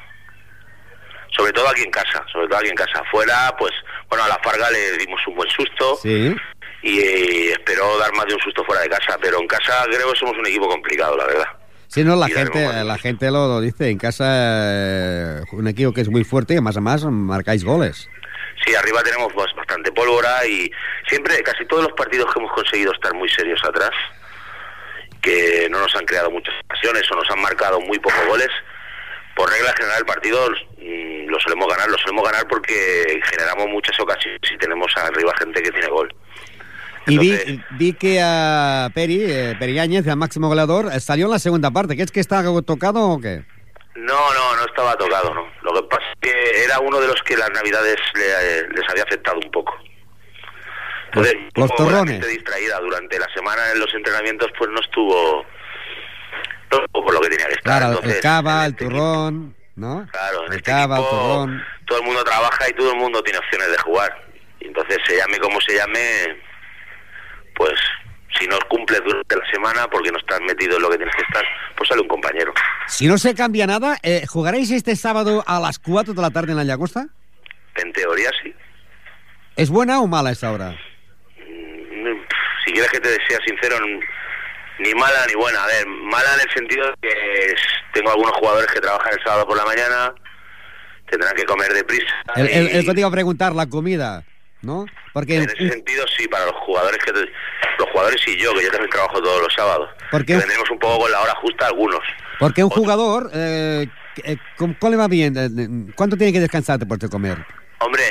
[1.36, 3.02] Sobre todo aquí en casa, sobre todo aquí en casa.
[3.10, 3.72] Fuera, pues,
[4.08, 6.34] bueno, a la Farga le dimos un buen susto Sí.
[6.82, 9.18] y eh, espero dar más de un susto fuera de casa.
[9.20, 11.46] Pero en casa creo que somos un equipo complicado, la verdad.
[11.88, 13.90] Sí, no, la Y gente, la gente lo, lo dice.
[13.90, 18.08] En casa, eh, un equipo que es muy fuerte y más a más marcáis goles.
[18.66, 20.68] Sí, arriba tenemos bas- bastante pólvora y
[21.08, 23.92] siempre, casi todos los partidos que hemos conseguido estar muy serios atrás,
[25.22, 28.48] que no nos han creado muchas ocasiones o nos han marcado muy pocos goles,
[29.34, 30.48] por regla general el partido
[30.78, 35.62] mm, lo solemos ganar, lo solemos ganar porque generamos muchas ocasiones y tenemos arriba gente
[35.62, 36.12] que tiene gol.
[37.08, 41.38] Y vi, vi que a Peri, eh, Peri Áñez, el máximo goleador, salió en la
[41.38, 41.94] segunda parte.
[41.96, 43.44] ¿Qué es que está tocado o qué?
[43.96, 45.48] No, no, no estaba tocado, ¿no?
[45.62, 49.02] Lo que pasa es que era uno de los que las navidades le- les había
[49.04, 49.74] afectado un poco.
[51.14, 52.26] Los- Entonces, los la torrones.
[52.28, 55.46] distraída durante la semana en los entrenamientos, pues no estuvo,
[56.64, 57.78] estuvo por lo que tenía que estar.
[57.78, 60.06] Claro, Entonces, el cava, el este turrón, ¿no?
[60.12, 61.64] Claro, en el este cava, el equipo turrón.
[61.86, 64.26] todo el mundo trabaja y todo el mundo tiene opciones de jugar.
[64.60, 66.36] Entonces, se llame como se llame,
[67.54, 67.72] pues
[68.38, 71.22] si no cumples durante la semana porque no estás metido en lo que tienes que
[71.22, 71.44] estar,
[71.76, 72.52] pues sale un compañero.
[72.88, 76.52] Si no se cambia nada, eh, ¿jugaréis este sábado a las 4 de la tarde
[76.52, 77.06] en la Llagosta?
[77.76, 78.54] En teoría sí.
[79.56, 80.70] ¿Es buena o mala esta hora?
[81.38, 82.20] Mm,
[82.64, 83.76] Si quieres que te sea sincero,
[84.78, 85.62] ni mala ni buena.
[85.62, 87.54] A ver, mala en el sentido de que
[87.92, 90.14] tengo algunos jugadores que trabajan el sábado por la mañana,
[91.08, 92.12] tendrán que comer deprisa.
[92.34, 94.24] El, el, y- el que te iba a preguntar, la comida,
[94.62, 94.84] ¿no?
[95.16, 97.32] Porque En ese sentido, sí, para los jugadores que te-
[97.78, 99.88] los jugadores y yo, que yo también trabajo todos los sábados.
[100.10, 100.34] ¿Por qué?
[100.34, 102.00] Que vendremos un poco con la hora justa algunos.
[102.38, 103.86] Porque un jugador, eh,
[104.24, 105.34] eh, ¿cómo- ¿cuál le va bien?
[105.38, 107.38] Eh, eh, ¿Cuánto tiene que descansar después de comer?
[107.78, 108.02] Hombre,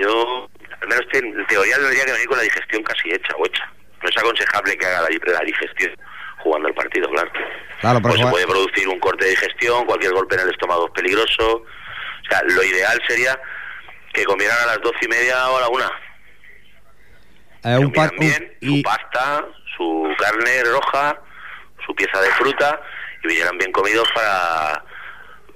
[0.00, 0.48] yo
[0.80, 3.70] al menos en teoría tendría que venir con la digestión casi hecha o hecha.
[4.02, 5.92] No es aconsejable que haga la, la digestión
[6.38, 7.30] jugando el partido, claro.
[7.82, 10.86] Claro, pero pues se puede producir un corte de digestión, cualquier golpe en el estómago
[10.86, 11.56] es peligroso.
[11.56, 13.38] O sea, lo ideal sería
[14.14, 15.92] que comieran a las doce y media o a la una.
[17.64, 17.92] Eh, un
[18.60, 19.44] y, su pasta,
[19.76, 21.18] su carne roja,
[21.84, 22.80] su pieza de fruta
[23.22, 24.82] y vinieran bien comidos para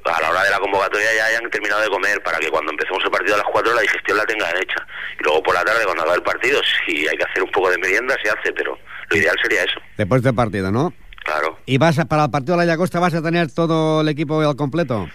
[0.02, 3.04] a la hora de la convocatoria ya hayan terminado de comer para que cuando empecemos
[3.04, 4.86] el partido a las 4 la digestión la tengan hecha.
[5.20, 7.70] Y luego por la tarde cuando haga el partido, si hay que hacer un poco
[7.70, 8.78] de merienda, se hace, pero
[9.10, 10.92] lo ideal sería eso, después del partido, ¿no?
[11.22, 11.58] claro.
[11.66, 14.40] ¿Y vas a- para el partido de la Llagosta vas a tener todo el equipo
[14.40, 15.06] al completo?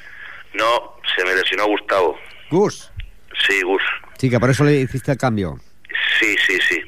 [0.53, 2.17] No, se me lesionó Gustavo.
[2.51, 2.91] Gus.
[3.47, 3.81] Sí, Gus.
[4.17, 5.57] Sí, que por eso le hiciste el cambio.
[6.19, 6.81] Sí, sí, sí.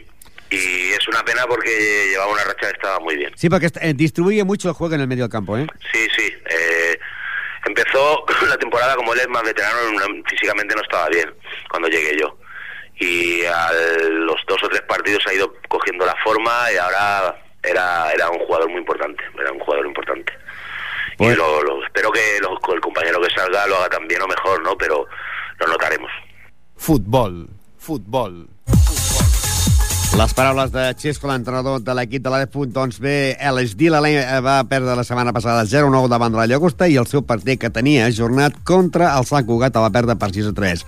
[0.50, 3.32] Y es una pena porque llevaba una racha que estaba muy bien.
[3.36, 5.68] Sí, porque eh, distribuye mucho el juego en el medio del campo, ¿eh?
[5.92, 6.34] Sí, sí.
[6.50, 6.98] eh,
[7.66, 11.30] empezó la temporada como él es más veterano, no- físicamente no estaba bien
[11.70, 12.38] cuando llegué yo.
[13.00, 13.72] Y a
[14.10, 18.40] los dos o tres partidos ha ido cogiendo la forma y ahora era, era un
[18.40, 19.22] jugador muy importante.
[19.40, 20.34] Era un jugador importante.
[21.18, 24.28] Pues- Y lo, lo- espero que lo- el compañero que salga lo haga también o
[24.28, 24.78] mejor, ¿no?
[24.78, 25.06] Pero
[25.60, 26.10] lo notaremos.
[26.78, 28.48] Futbol, futbol.
[30.18, 34.00] Les paraules de Xesco, l'entrenador de l'equip de l'Adefunt, doncs bé, l'Esdila
[34.42, 37.70] va perdre la setmana passada 0-9 davant de la Llagosta i el seu partit que
[37.70, 40.82] tenia ajornat contra el Sant Cugat el va perdre per 6-3.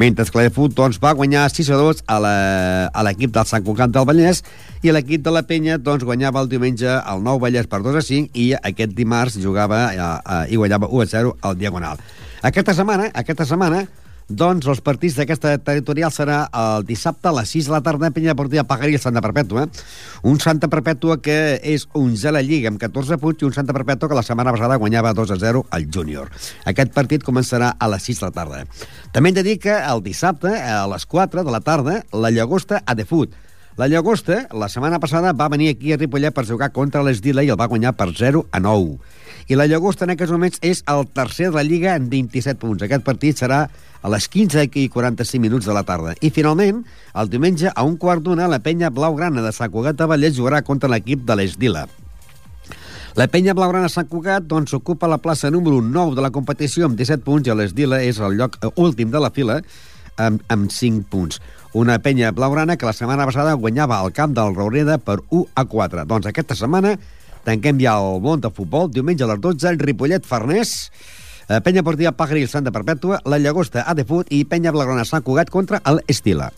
[0.00, 4.06] Mentre que l'Adefunt doncs, va guanyar 6-2 a la- a l'equip del Sant Cugat del
[4.08, 4.40] Vallès
[4.82, 8.54] i l'equip de la Penya doncs, guanyava el diumenge el Nou Vallès per 2-5 i
[8.54, 12.00] aquest dimarts jugava a, a, i guanyava 1-0 al Diagonal.
[12.40, 13.84] Aquesta setmana, aquesta setmana
[14.30, 18.30] doncs els partits d'aquesta territorial serà el dissabte a les 6 de la tarda Penya
[18.30, 19.66] Deportiva Pagarí i Santa Perpètua.
[20.30, 23.74] Un Santa Perpètua que és un a la Lliga amb 14 punts i un Santa
[23.74, 26.30] Perpètua que la setmana passada guanyava 2 a 0 al júnior.
[26.64, 28.64] Aquest partit començarà a les 6 de la tarda.
[29.12, 32.84] També hem de dir que el dissabte a les 4 de la tarda la Llagosta
[32.86, 33.34] a de Fut.
[33.78, 37.52] La Llagosta, la setmana passada, va venir aquí a Ripollet per jugar contra l'Esdila i
[37.52, 38.98] el va guanyar per 0 a 9.
[39.48, 42.82] I la Llagosta en aquests moments és el tercer de la Lliga amb 27 punts.
[42.82, 43.60] Aquest partit serà
[44.02, 46.16] a les 15 i 45 minuts de la tarda.
[46.20, 46.82] I finalment,
[47.14, 50.62] el diumenge, a un quart d'una, la penya blaugrana de Sant Cugat de Vallès jugarà
[50.66, 51.86] contra l'equip de l'Esdila.
[53.18, 56.98] La penya blaugrana Sant Cugat doncs, ocupa la plaça número 9 de la competició amb
[56.98, 59.60] 17 punts i l'Esdila és el lloc últim de la fila
[60.20, 61.40] amb, amb 5 punts.
[61.72, 65.64] Una penya blaugrana que la setmana passada guanyava al camp del Raureda per 1 a
[65.64, 66.04] 4.
[66.10, 66.96] Doncs aquesta setmana
[67.46, 68.90] tanquem ja el món de futbol.
[68.90, 70.90] Diumenge a les 12, Ripollet Farners,
[71.46, 75.50] eh, Penya Portiva Pagaril Santa Perpètua, la Llagosta a Defut i Penya Blaugrana Sant Cugat
[75.50, 76.50] contra el Estila.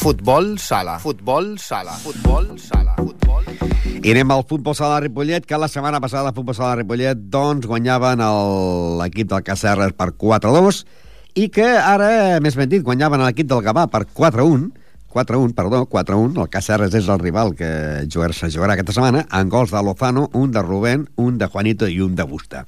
[0.00, 0.98] Futbol sala.
[0.98, 1.98] Futbol sala.
[1.98, 2.99] Futbol sala.
[4.00, 6.80] I anem al futbol sala de Ripollet, que la setmana passada el futbol sala de
[6.80, 8.22] Ripollet doncs, guanyaven
[8.96, 10.78] l'equip del Cacerres per 4-2
[11.36, 14.70] i que ara, més ben dit, guanyaven l'equip del Gavà per 4-1
[15.10, 16.38] 4-1, perdó, 4-1.
[16.38, 17.68] El Cacerres és el rival que
[18.06, 21.88] jugar, se jugarà aquesta setmana, amb gols de Lozano, un de Rubén, un de Juanito
[21.90, 22.64] i un de Busta.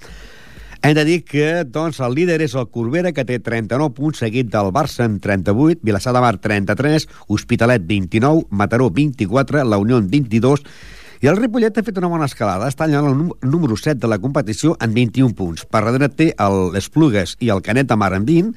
[0.82, 4.50] Hem de dir que doncs, el líder és el Corbera, que té 39 punts, seguit
[4.50, 10.66] del Barça amb 38, Vilassar de Mar 33, Hospitalet 29, Mataró 24, la Unió 22,
[11.22, 14.08] i el Ripollet ha fet una bona escalada, està allà el nú- número 7 de
[14.10, 15.62] la competició amb 21 punts.
[15.70, 18.50] Per darrere té el l'Esplugues i el Canet de Mar amb 20,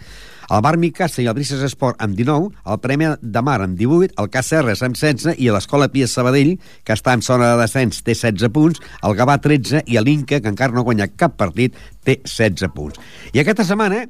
[0.49, 4.17] el Bar Micasa i el Brises Esport amb 19, el Premi de Mar amb 18,
[4.17, 8.15] el Cacerres amb 16 i l'Escola Pia Sabadell, que està en zona de descens, té
[8.17, 12.17] 16 punts, el Gavà 13 i l'Inca, que encara no ha guanyat cap partit, té
[12.25, 12.97] 16 punts.
[13.34, 14.08] I aquesta setmana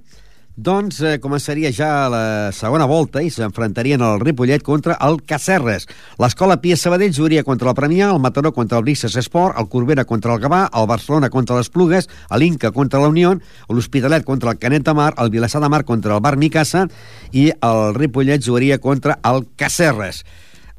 [0.55, 5.83] doncs eh, començaria ja la segona volta i s'enfrontarien el Ripollet contra el Cacerres.
[6.21, 10.05] L'Escola Pia Sabadell jugaria contra el Premià, el Mataró contra el Brises Esport, el Corbera
[10.07, 12.07] contra el Gavà, el Barcelona contra les Plugues,
[12.39, 13.35] l'Inca contra la Unió,
[13.67, 16.87] l'Hospitalet contra el Canet de Mar, el Vilassar de Mar contra el Bar Micasa
[17.33, 20.23] i el Ripollet jugaria contra el Cacerres.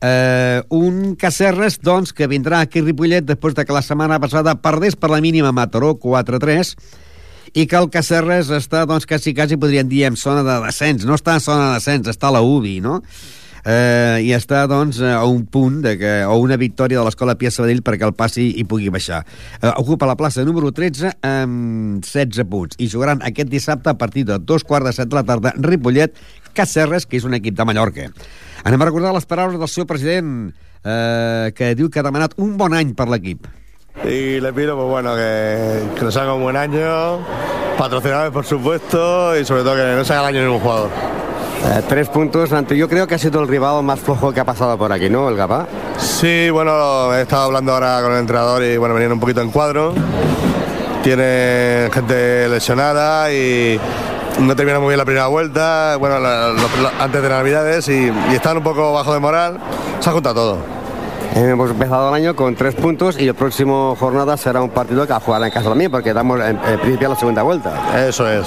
[0.00, 4.56] Eh, un Cacerres, doncs, que vindrà aquí a Ripollet després de que la setmana passada
[4.56, 6.76] perdés per la mínima Mataró 4-3
[7.54, 11.06] i que el Cacerres està, doncs, quasi, quasi podríem dir en zona de descens.
[11.06, 13.00] No està en zona de descens, està a la UBI, no?
[13.66, 17.50] Eh, i està, doncs, a un punt de que, o una victòria de l'Escola Pia
[17.50, 19.24] Sabadell perquè el passi i pugui baixar.
[19.58, 24.22] Eh, ocupa la plaça número 13 amb 16 punts i jugaran aquest dissabte a partir
[24.28, 26.14] de dos quarts de set de la tarda Ripollet,
[26.54, 28.06] Cacerres, que és un equip de Mallorca.
[28.62, 30.52] Anem a recordar les paraules del seu president
[30.86, 33.50] eh, que diu que ha demanat un bon any per l'equip.
[34.04, 37.18] Y le pido, pues bueno, que, que nos haga un buen año,
[37.78, 40.90] patrocinadores por supuesto, y sobre todo que no se haga el año ningún jugador.
[41.64, 44.44] Eh, tres puntos ante, yo creo que ha sido el rival más flojo que ha
[44.44, 45.28] pasado por aquí, ¿no?
[45.28, 45.66] El Gabá.
[45.98, 49.50] Sí, bueno, he estado hablando ahora con el entrenador y bueno, venían un poquito en
[49.50, 49.92] cuadro.
[51.02, 53.80] Tiene gente lesionada y
[54.40, 56.52] no termina muy bien la primera vuelta, bueno, la-
[57.00, 59.58] antes de Navidades y, y están un poco bajo de moral.
[60.00, 60.58] Se ha juntado todo.
[61.36, 65.12] Hemos empezado el año con tres puntos y el próximo jornada será un partido que
[65.12, 67.72] a jugar en casa también, porque damos en, en principio la segunda vuelta.
[68.08, 68.46] Eso es.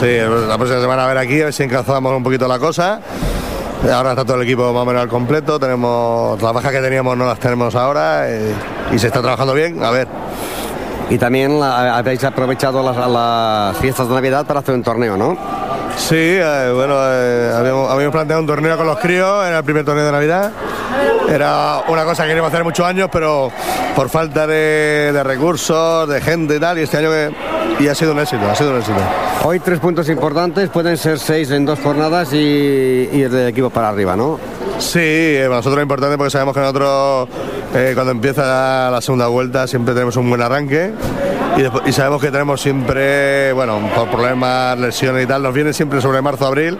[0.00, 0.16] Sí,
[0.48, 3.00] la próxima semana a ver aquí, a ver si encazamos un poquito la cosa.
[3.92, 5.60] Ahora está todo el equipo más o menos al completo.
[5.60, 8.54] Tenemos las bajas que teníamos, no las tenemos ahora eh,
[8.92, 9.84] y se está trabajando bien.
[9.84, 10.08] A ver.
[11.10, 15.36] Y también la- habéis aprovechado las, las fiestas de Navidad para hacer un torneo, ¿no?
[15.98, 19.84] Sí, eh, bueno, eh, habíamos, habíamos planteado un torneo con los críos, era el primer
[19.84, 20.50] torneo de Navidad.
[21.32, 23.50] Era una cosa que queríamos hacer muchos años, pero
[23.96, 27.30] por falta de, de recursos, de gente y tal, y este año que,
[27.80, 28.98] y ha sido un éxito, ha sido un éxito.
[29.44, 33.88] Hoy tres puntos importantes, pueden ser seis en dos jornadas y ir del equipo para
[33.88, 34.38] arriba, ¿no?
[34.78, 37.28] Sí, eh, para nosotros es importante porque sabemos que nosotros
[37.74, 40.92] eh, cuando empieza la segunda vuelta siempre tenemos un buen arranque
[41.56, 45.72] y, después- y sabemos que tenemos siempre, bueno, por problemas, lesiones y tal, nos viene
[45.72, 46.78] siempre sobre marzo, abril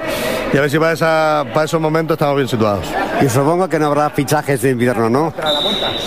[0.53, 2.87] y a ver si para, esa, para esos momentos estamos bien situados.
[3.21, 5.33] Y supongo que no habrá fichajes de invierno, ¿no?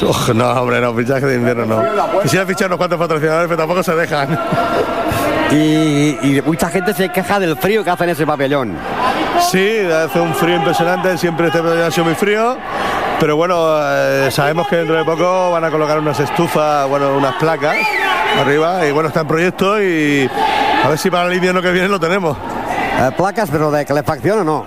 [0.02, 2.22] Uf, no, hombre, no, fichaje de invierno no.
[2.22, 4.38] Quisiera fichar unos cuantos patrocinadores, pero tampoco se dejan.
[5.52, 8.76] Y, y mucha gente se queja del frío que hace en ese pabellón.
[9.52, 12.58] Sí, hace un frío impresionante, siempre este verano ha sido muy frío,
[13.20, 17.36] pero bueno, eh, sabemos que dentro de poco van a colocar unas estufas, bueno, unas
[17.36, 17.76] placas
[18.42, 20.30] arriba, y bueno, está en proyecto y
[20.84, 22.38] a ver si para el invierno que viene lo tenemos.
[22.38, 24.66] Eh, placas, pero de calefacción o no.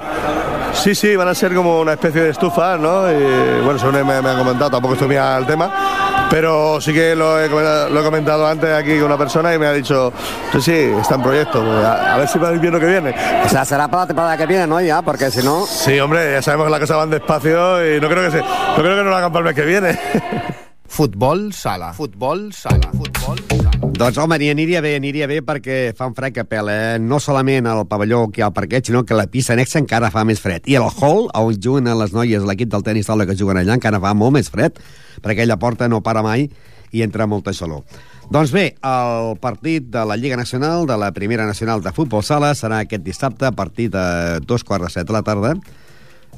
[0.74, 3.10] Sí, sí, van a ser como una especie de estufas, ¿no?
[3.10, 7.16] Y bueno, según me, me han comentado, tampoco estoy muy al tema, pero sí que
[7.16, 10.12] lo he, comentado- lo he comentado antes aquí con una persona y me ha dicho,
[10.52, 13.14] sí, sí, está en proyecto, pues, a, a ver si para el invierno que viene.
[13.44, 14.80] O sea, será para la temporada que viene, ¿no?
[14.80, 15.64] Ya, porque si no...
[15.66, 18.76] Sí, hombre, ya sabemos que las cosas van despacio y no creo que se, no
[18.76, 19.98] creo que no lo hagan para el mes que viene.
[20.88, 21.92] Futbol sala.
[21.94, 22.90] Futbol sala.
[22.96, 23.70] Futbol sala.
[23.98, 26.98] Doncs home, ni aniria bé, aniria bé perquè fa un fred que pela, eh?
[26.98, 30.10] no solament al pavelló que hi ha al parquet, sinó que la pista anexa encara
[30.14, 30.66] fa més fred.
[30.70, 34.00] I el hall, on juguen les noies, l'equip del tenis taula que juguen allà, encara
[34.02, 34.78] fa molt més fred,
[35.18, 36.48] perquè aquella porta no para mai
[36.90, 37.84] i entra molta xalor.
[38.30, 42.54] Doncs bé, el partit de la Lliga Nacional, de la Primera Nacional de Futbol Sala,
[42.54, 45.54] serà aquest dissabte a partir de dos quarts de set de la tarda.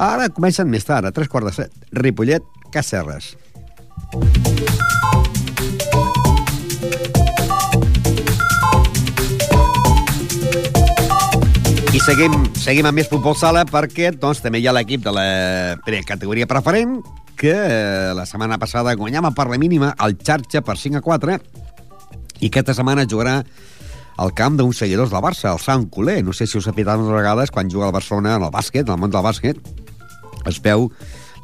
[0.00, 1.86] Ara comencen més tard, a tres quarts de set.
[1.92, 3.34] Ripollet, Cacerres.
[11.90, 15.24] I seguim, seguim amb més futbol sala perquè doncs, també hi ha l'equip de la
[16.06, 17.00] categoria preferent
[17.40, 21.36] que eh, la setmana passada guanyava per la mínima el xarxa per 5 a 4
[22.40, 23.40] i aquesta setmana jugarà
[24.20, 26.18] al camp d'uns seguidors del Barça, el Sant Culer.
[26.24, 28.84] No sé si us ha pitat unes vegades quan juga al Barcelona en el bàsquet,
[28.84, 29.60] en el món del bàsquet,
[30.48, 30.90] es veu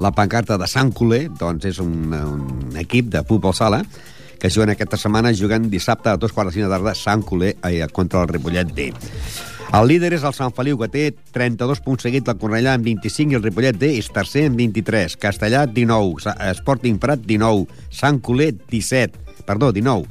[0.00, 3.82] la pancarta de Sant Culer, doncs és un, un equip de futbol sala
[4.38, 7.54] que juguen aquesta setmana, juguen dissabte a dos quarts de cinc de tarda Sant Culer
[7.64, 8.90] eh, contra el Ripollet B.
[9.74, 13.32] El líder és el Sant Feliu, que té 32 punts seguits, el Cornellà amb 25
[13.34, 15.16] i el Ripollet D és tercer amb 23.
[15.18, 16.20] Castellà, 19.
[16.22, 17.64] Sa- Sporting Prat, 19.
[17.90, 19.16] Sant Culer, 17.
[19.48, 20.06] Perdó, 19.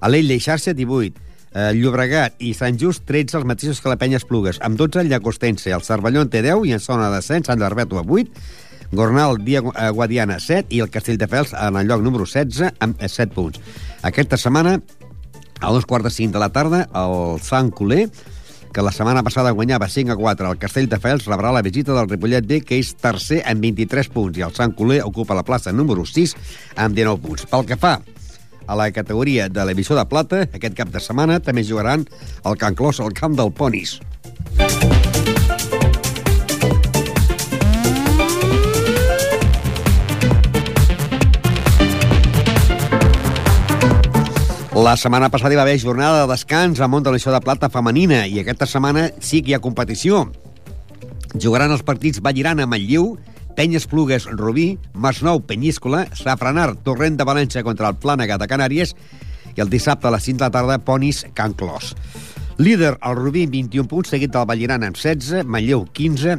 [0.00, 1.14] Alella i Xarxa, 18.
[1.54, 4.58] Eh, Llobregat i Sant Just, 13, els mateixos que la Penya Esplugues.
[4.66, 5.70] Amb 12, el Llagostense.
[5.72, 8.30] El Cervelló en té 10 i en zona de descens, Sant Barbeto a 8.
[8.92, 10.72] Gornal, Dia eh, Guadiana, 7.
[10.74, 13.60] I el Castelldefels en el lloc número 16 amb eh, 7 punts.
[14.02, 14.78] Aquesta setmana,
[15.60, 18.08] a dos quarts de cinc de la tarda, el Sant Culer,
[18.72, 22.46] que la setmana passada guanyava 5 a 4 al Castelldefels, rebrà la visita del Ripollet
[22.46, 26.06] B, que és tercer amb 23 punts, i el Sant Culer ocupa la plaça número
[26.06, 26.36] 6
[26.76, 27.48] amb 19 punts.
[27.50, 27.98] Pel que fa
[28.68, 32.04] a la categoria de l'emissió de plata, aquest cap de setmana també jugaran
[32.44, 33.98] el Can Clos al camp del Ponis.
[44.78, 47.66] La setmana passada hi va haver jornada de descans al món de l'emissió de plata
[47.66, 50.20] femenina i aquesta setmana sí que hi ha competició.
[51.34, 53.08] Jugaran els partits Vallirana, Manlleu,
[53.56, 58.94] Penyes Plugues, Rubí, Masnou, Penyíscola, Safranar, Torrent de València contra el Plànega de Canàries
[59.56, 61.96] i el dissabte a les 5 de la tarda, Ponis, Can Clos.
[62.62, 66.38] Líder, el Rubí, amb 21 punts, seguit del Vallirana amb 16, Manlleu, 15,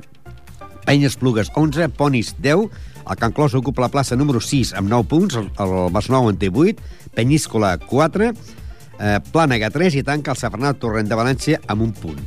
[0.88, 2.70] Penyes Plugues, 11, Ponis, 10,
[3.10, 6.52] el Can Clos ocupa la plaça número 6 amb 9 punts, el, Masnou en té
[6.54, 6.84] 8,
[7.18, 12.22] Penyíscola, 4, eh, Plànega, 3 i tanca el Safranat Torrent de València amb un punt.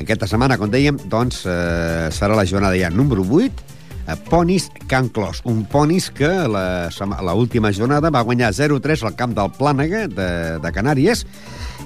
[0.00, 3.62] Aquesta setmana, com dèiem, doncs, eh, serà la jornada ja número 8,
[4.06, 5.42] eh, Ponis Can Clos.
[5.44, 10.30] Un Ponis que la última jornada va guanyar 0-3 al camp del Plànega de,
[10.62, 11.26] de Canàries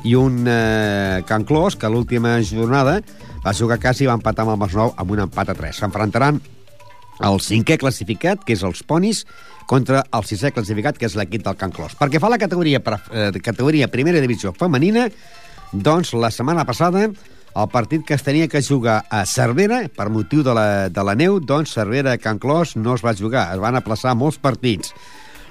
[0.05, 3.01] i un eh, Can Clos que l'última jornada
[3.45, 5.83] va jugar a casa i va empatar amb el Masnou amb un empat a 3.
[5.83, 6.41] S'enfrontaran
[7.25, 9.25] el cinquè classificat, que és els Ponis,
[9.67, 11.97] contra el sisè classificat, que és l'equip del Can Clos.
[11.99, 15.09] Perquè fa la categoria, eh, categoria primera divisió femenina,
[15.73, 17.09] doncs la setmana passada
[17.57, 21.15] el partit que es tenia que jugar a Cervera, per motiu de la, de la
[21.17, 24.93] neu, doncs Cervera-Can Clos no es va jugar, es van aplaçar molts partits.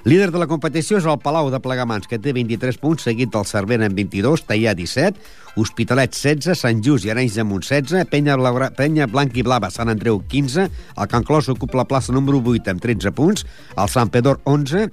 [0.06, 3.42] Líder de la competició és el Palau de Plegamans, que té 23 punts, seguit del
[3.50, 5.18] Cervera amb 22, Tallà 17,
[5.58, 9.66] Hospitalet 16, Sant Just i Arenys de Munt 16, Penya, Blaura, Penya Blanc i Blava,
[9.74, 13.42] Sant Andreu 15, el Can Clos ocupa la plaça número 8 amb 13 punts,
[13.74, 14.86] el Sant Pedor 11,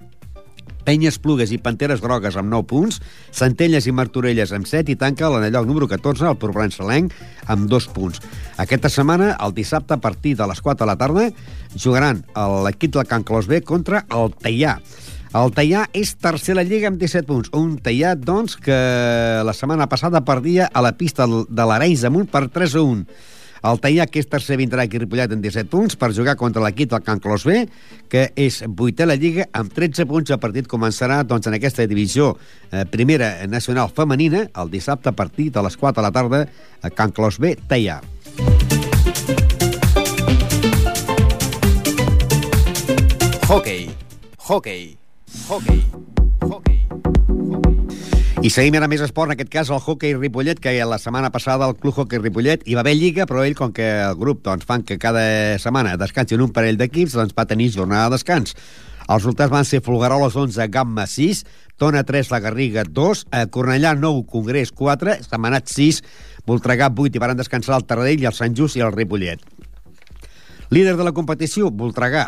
[0.86, 3.00] Penyes Plugues i Panteres Grogues amb 9 punts,
[3.32, 7.15] Centelles i Martorelles amb 7 i tanca l'anelloc número 14, el Provenç Salenc,
[7.48, 8.22] amb 2 punts.
[8.62, 11.30] Aquesta setmana, el dissabte, a partir de les 4 de la tarda,
[11.76, 12.24] jugaran
[12.67, 14.78] l'equip del Can Clos B contra el Teià.
[15.34, 17.50] El Teià és tercer a la Lliga amb 17 punts.
[17.58, 18.76] Un Teià, doncs, que
[19.41, 23.08] la setmana passada perdia a la pista de l'Arenys Munt per 3 a 1.
[23.63, 26.89] El Teià, que és tercer, vindrà aquí Ripollet amb 17 punts per jugar contra l'equip
[26.91, 27.62] del Can Clos B,
[28.12, 30.34] que és vuitè a la Lliga amb 13 punts.
[30.36, 35.49] El partit començarà doncs, en aquesta divisió eh, primera nacional femenina el dissabte a partir
[35.56, 36.43] de les 4 de la tarda
[36.82, 38.02] a Can Clos B, Teià.
[43.47, 43.89] Hockey.
[44.39, 44.97] Hockey.
[45.47, 45.84] Hockey.
[46.41, 47.83] Hockey.
[48.43, 51.63] I seguim ara més esport, en aquest cas el hockey Ripollet, que la setmana passada
[51.69, 54.65] el Club Hockey Ripollet hi va haver lliga, però ell, com que el grup doncs,
[54.67, 55.21] fan que cada
[55.63, 58.58] setmana descansin un parell d'equips, doncs va tenir jornada de descans.
[59.08, 61.45] Els resultats van ser Folgueroles 11, Gamma 6,
[61.79, 66.03] Tona 3, La Garriga 2, eh, Cornellà 9, Congrés 4, Setmanat 6,
[66.43, 69.39] Voltregà 8 i van descansar el Taradell i el Sant Just i el Ripollet.
[70.67, 72.27] Líder de la competició, Voltregà,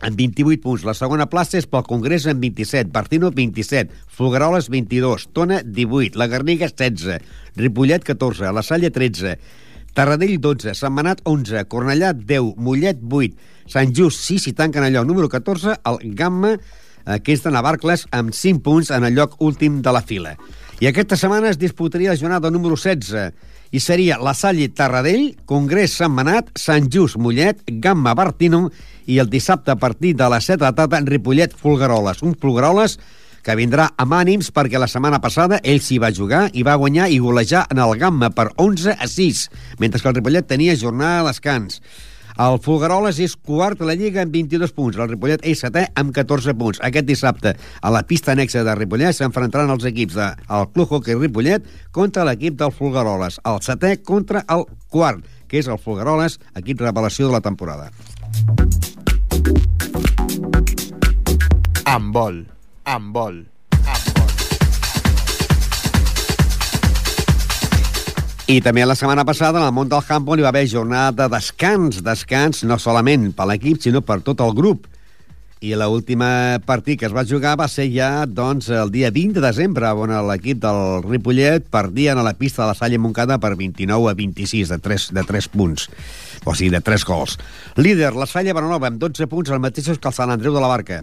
[0.00, 0.84] amb 28 punts.
[0.86, 6.28] La segona plaça és pel Congrés amb 27, Bartino 27, Folgueroles 22, Tona 18, La
[6.30, 7.18] Garriga 16,
[7.58, 9.36] Ripollet 14, La Salle 13,
[9.98, 13.34] Tarradell 12, Sant Manat 11, Cornellà 10, Mollet 8,
[13.68, 18.06] Sant Just 6 i tanquen lloc número 14, el Gamma, eh, que és de Navarcles,
[18.14, 20.36] amb 5 punts en el lloc últim de la fila.
[20.78, 23.32] I aquesta setmana es disputaria la jornada número 16,
[23.70, 28.68] i seria la Salle Tarradell, Congrés Sant Manat, Sant Just Mollet, Gamma Bartino
[29.06, 32.22] i el dissabte a partir de les 7 de tarda en Ripollet Folgueroles.
[32.22, 32.98] Un Folgueroles
[33.44, 37.08] que vindrà amb ànims perquè la setmana passada ell s'hi va jugar i va guanyar
[37.08, 39.48] i golejar en el Gamma per 11 a 6,
[39.78, 41.80] mentre que el Ripollet tenia jornada a descans.
[42.38, 44.98] El Fulgaroles és quart a la Lliga amb 22 punts.
[44.98, 46.78] El Ripollet és setè amb 14 punts.
[46.86, 51.18] Aquest dissabte, a la pista anexa de Ripollet, s'enfrontaran els equips del de, Club Hockey
[51.18, 53.40] Ripollet contra l'equip del Fulgaroles.
[53.42, 57.90] El setè contra el quart, que és el Fulgaroles, equip revelació de la temporada.
[61.90, 62.44] Amb vol,
[62.86, 63.46] amb vol.
[68.48, 71.26] I també la setmana passada, en el món del handball, hi va haver jornada de
[71.34, 71.98] descans.
[72.00, 74.86] Descans no solament per l'equip, sinó per tot el grup.
[75.60, 76.30] I l'última
[76.64, 80.14] partit que es va jugar va ser ja doncs, el dia 20 de desembre, on
[80.30, 84.72] l'equip del Ripollet perdien a la pista de la Salle Moncada per 29 a 26,
[84.72, 85.90] de 3, de 3 punts.
[86.48, 87.36] O sigui, de 3 gols.
[87.76, 90.72] Líder, la Salle Baranova, amb 12 punts, els mateixos que el Sant Andreu de la
[90.72, 91.02] Barca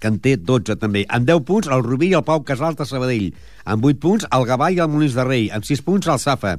[0.00, 1.04] que en té 12 també.
[1.08, 3.28] Amb 10 punts, el Rubí i el Pau Casals de Sabadell.
[3.68, 5.50] Amb 8 punts, el Gavà i el Molins de Rei.
[5.52, 6.56] Amb 6 punts, el Safa.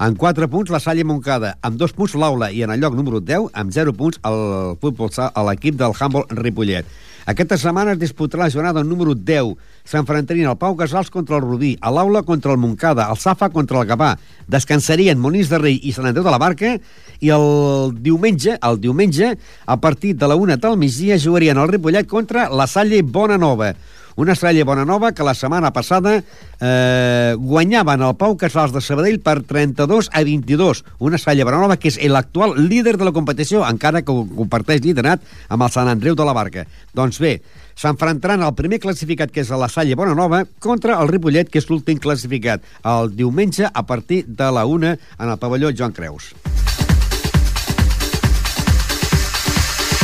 [0.00, 1.54] Amb 4 punts, la Salle Moncada.
[1.60, 2.50] Amb 2 punts, l'Aula.
[2.50, 6.88] I en el lloc número 10, amb 0 punts, l'equip del Humble Ripollet.
[7.30, 9.52] Aquesta setmana es disputarà la jornada número 10.
[9.86, 13.78] S'enfrontarien el Pau Casals contra el Rubí, a l'Aula contra el Moncada, el Safa contra
[13.78, 14.16] el Gavà.
[14.50, 16.72] Descansarien Molins de Rei i Sant Andreu de la Barca
[17.20, 22.10] i el diumenge, el diumenge, a partir de la una del migdia, jugarien el Ripollet
[22.10, 23.76] contra la Salle Bona Nova.
[24.20, 26.18] Una Salle Bona Nova que la setmana passada
[26.60, 30.82] eh, guanyaven el Pau Casals de Sabadell per 32 a 22.
[30.98, 35.24] Una Salle Bona Nova que és l'actual líder de la competició, encara que comparteix liderat
[35.48, 36.66] amb el Sant Andreu de la Barca.
[36.92, 37.38] Doncs bé,
[37.72, 41.70] s'enfrontaran el primer classificat, que és la Salle Bona Nova, contra el Ripollet, que és
[41.72, 46.34] l'últim classificat, el diumenge a partir de la una en el pavelló Joan Creus.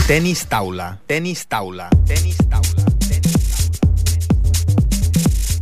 [0.08, 2.65] Tenis taula, tenis taula, tenis taula.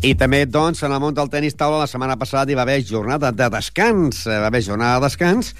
[0.04, 2.82] I també, doncs, en el món del tenis taula, la setmana passada hi va haver
[2.84, 4.18] jornada de descans.
[4.26, 5.54] Eh, va haver jornada de descans,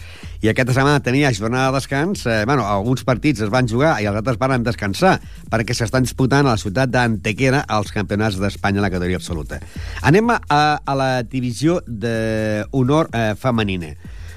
[0.45, 2.27] i aquesta setmana tenia jornada de descans.
[2.29, 5.15] Eh, bueno, alguns partits es van jugar i els altres van descansar,
[5.49, 9.63] perquè s'estan disputant a la ciutat d'Antequera els campionats d'Espanya en la categoria absoluta.
[10.03, 10.37] Anem a,
[10.77, 13.95] a la divisió d'honor eh, femenina.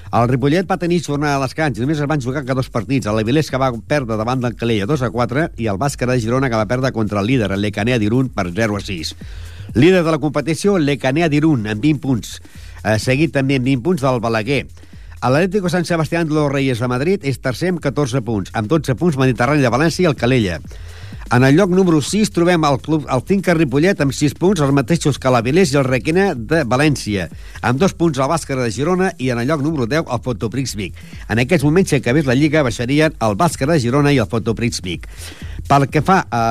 [0.08, 3.10] El Ripollet va tenir jornada a descans i només es van jugar que dos partits.
[3.12, 6.16] El Avilés que va perdre davant del Calella 2 a 4 i el Bàsquet de
[6.24, 9.14] Girona que va perdre contra el líder, el Lecanea d'Irun, per 0 a 6.
[9.74, 12.38] Líder de la competició, l'Ecanea d'Irun, amb 20 punts.
[12.84, 14.62] Eh, seguit també amb 20 punts del Balaguer.
[15.18, 18.52] L'Atlético San Sebastián de los Reyes de Madrid és tercer amb 14 punts.
[18.54, 20.60] Amb 12 punts, Mediterrani de València i el Calella.
[21.30, 24.72] En el lloc número 6 trobem el club el Finca Ripollet amb 6 punts, els
[24.72, 27.26] mateixos que l'Avilés i el Requena de València.
[27.60, 30.72] Amb 2 punts el Bàscara de Girona i en el lloc número 10 el Fotoprix
[30.80, 30.96] Vic.
[31.28, 34.80] En aquests moments, si acabés la Lliga, baixarien el Bàscara de Girona i el Fotoprix
[34.80, 35.04] Vic.
[35.68, 36.44] Pel que fa a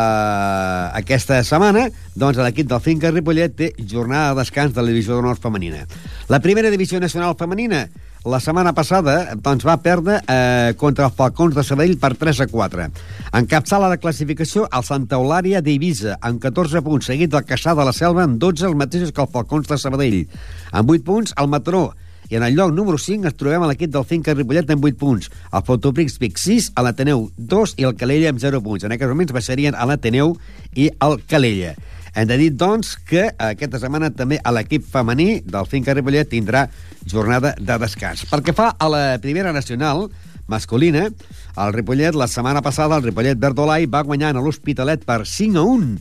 [1.00, 5.42] aquesta setmana, doncs l'equip del Finca Ripollet té jornada de descans de la divisió d'honor
[5.42, 5.88] femenina.
[6.30, 7.88] La primera divisió nacional femenina
[8.26, 12.48] la setmana passada doncs, va perdre eh, contra els Falcons de Sabadell per 3 a
[12.52, 12.88] 4.
[13.40, 17.94] Encapçala la classificació el Santa Eulària d'Eivissa, amb 14 punts, seguit del Caçà de la
[17.96, 20.20] Selva, amb 12, els mateixos que els Falcons de Sabadell.
[20.72, 21.86] Amb 8 punts, el Mataró,
[22.30, 25.00] i en el lloc número 5 ens trobem a l'equip del Finca Ripollet amb 8
[25.00, 25.30] punts.
[25.54, 28.84] El Fotoprix Vic 6, a l'Ateneu 2 i el Calella amb 0 punts.
[28.84, 30.36] En aquests moments baixarien a l'Ateneu
[30.76, 31.78] i el Calella.
[32.18, 36.64] Hem de dir, doncs, que aquesta setmana també a l'equip femení del Finca Ripollet tindrà
[37.06, 38.24] jornada de descans.
[38.26, 40.08] Pel que fa a la primera nacional,
[40.50, 41.04] masculina,
[41.62, 45.68] el Ripollet, la setmana passada, el Ripollet Verdolai va guanyar a l'Hospitalet per 5 a
[45.76, 45.94] 1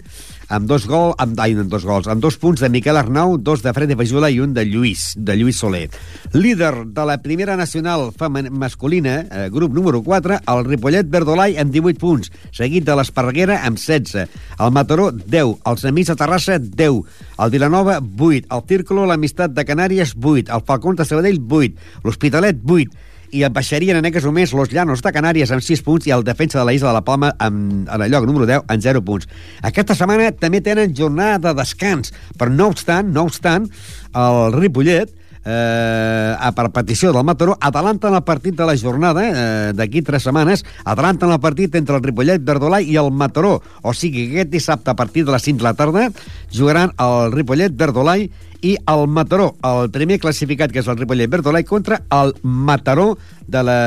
[0.49, 3.63] amb dos, gol, amb, ai, amb dos gols, amb dos punts de Miquel Arnau, dos
[3.65, 5.89] de Fred de Fajula i un de Lluís, de Lluís Soler.
[6.33, 8.11] Líder de la primera nacional
[8.51, 13.79] masculina, eh, grup número 4, el Ripollet Verdolai amb 18 punts, seguit de l'Esparreguera amb
[13.79, 14.29] 16,
[14.59, 17.03] el Mataró 10, els Amics de Terrassa 10,
[17.39, 21.75] el Vilanova 8, el Círculo l'Amistat de Canàries 8, el Falcón de Sabadell 8,
[22.05, 26.15] l'Hospitalet 8, i baixarien en aquests moments los Llanos de Canàries amb 6 punts i
[26.15, 28.83] el defensa de la Isla de la Palma amb, en el lloc número 10 amb
[28.83, 29.29] 0 punts.
[29.63, 33.71] Aquesta setmana també tenen jornada de descans, però no obstant, no obstant,
[34.17, 35.13] el Ripollet
[35.47, 40.27] eh, a per petició del Mataró, atalanten el partit de la jornada eh, d'aquí tres
[40.27, 43.61] setmanes, atalanten el partit entre el Ripollet, Verdolai i el Mataró.
[43.83, 46.11] O sigui que aquest dissabte a partir de les 5 de la tarda
[46.53, 48.29] jugaran el Ripollet, Verdolai
[48.67, 53.17] i el Mataró, el primer classificat que és el Ripollet Bertolai contra el Mataró
[53.47, 53.81] de la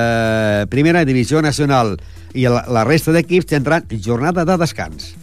[0.72, 1.98] primera divisió nacional
[2.34, 5.16] i la, la resta d'equips tindran jornada de descans.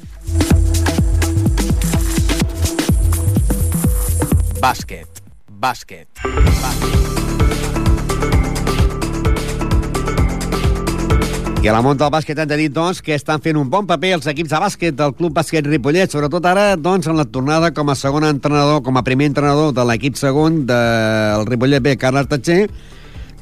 [4.60, 5.15] Bàsquet,
[5.56, 6.24] bàsquet.
[11.66, 13.88] I a la món del bàsquet hem de dir, doncs, que estan fent un bon
[13.88, 17.72] paper els equips de bàsquet del Club Bàsquet Ripollet, sobretot ara, doncs, en la tornada
[17.74, 22.30] com a segon entrenador, com a primer entrenador de l'equip segon del Ripollet B, Carles
[22.30, 22.68] Tatxer,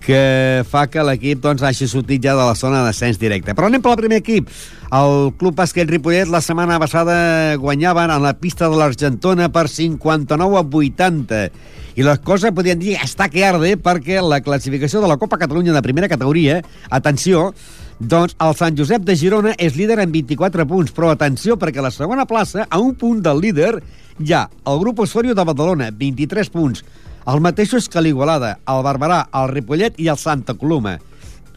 [0.04, 3.52] que fa que l'equip doncs, hagi sortit ja de la zona d'ascens directe.
[3.52, 4.48] Però anem pel primer equip.
[4.88, 10.60] El Club Bàsquet Ripollet la setmana passada guanyaven a la pista de l'Argentona per 59
[10.60, 11.48] a 80
[11.94, 15.74] i la cosa podríem dir està que arde perquè la classificació de la Copa Catalunya
[15.74, 16.58] de primera categoria,
[16.90, 17.52] atenció,
[18.00, 21.94] doncs el Sant Josep de Girona és líder amb 24 punts, però atenció perquè la
[21.94, 23.78] segona plaça, a un punt del líder,
[24.18, 26.82] hi ha el grup Osorio de Badalona, 23 punts,
[27.30, 30.98] el mateix és que l'Igualada, el Barberà, el Ripollet i el Santa Coloma.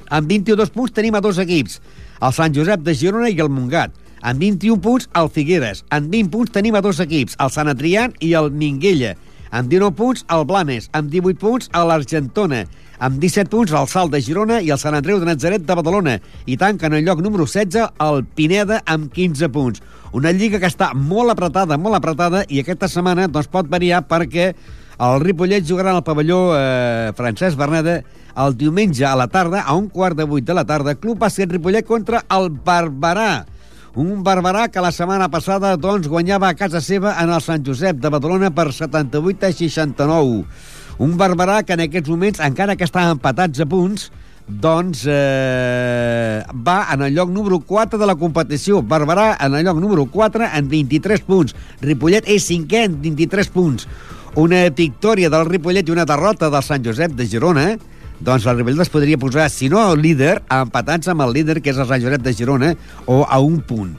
[0.08, 1.82] Amb 22 punts tenim a dos equips,
[2.22, 3.92] el Sant Josep de Girona i el Montgat.
[4.22, 5.84] Amb 21 punts, el Figueres.
[5.94, 9.16] Amb 20 punts tenim a dos equips, el Sant Adrià i el Minguella.
[9.52, 10.90] Amb 19 punts, el Blanes.
[10.98, 12.66] Amb 18 punts, a l'Argentona.
[13.00, 16.18] Amb 17 punts, el Salt de Girona i el Sant Andreu de Nazaret de Badalona.
[16.46, 19.84] I tanquen el lloc número 16 el Pineda amb 15 punts.
[20.18, 24.54] Una lliga que està molt apretada, molt apretada, i aquesta setmana doncs, pot variar perquè
[24.98, 28.00] el Ripollet jugarà al pavelló eh, Francesc Berneda
[28.38, 31.52] el diumenge a la tarda, a un quart de vuit de la tarda, Club Bàsquet
[31.52, 33.46] Ripollet contra el Barberà.
[33.98, 37.98] Un Barberà que la setmana passada doncs, guanyava a casa seva en el Sant Josep
[37.98, 40.44] de Badalona per 78 a 69.
[41.02, 44.12] Un Barberà que en aquests moments, encara que està empatats a punts,
[44.46, 48.84] doncs eh, va en el lloc número 4 de la competició.
[48.86, 51.58] Barberà en el lloc número 4 en 23 punts.
[51.82, 53.90] Ripollet és cinquè en 23 punts.
[54.38, 57.72] Una victòria del Ripollet i una derrota del Sant Josep de Girona
[58.20, 61.80] doncs el Ripollet es podria posar, si no líder, empatats amb el líder, que és
[61.80, 62.74] el Josep de Girona,
[63.06, 63.96] o a un punt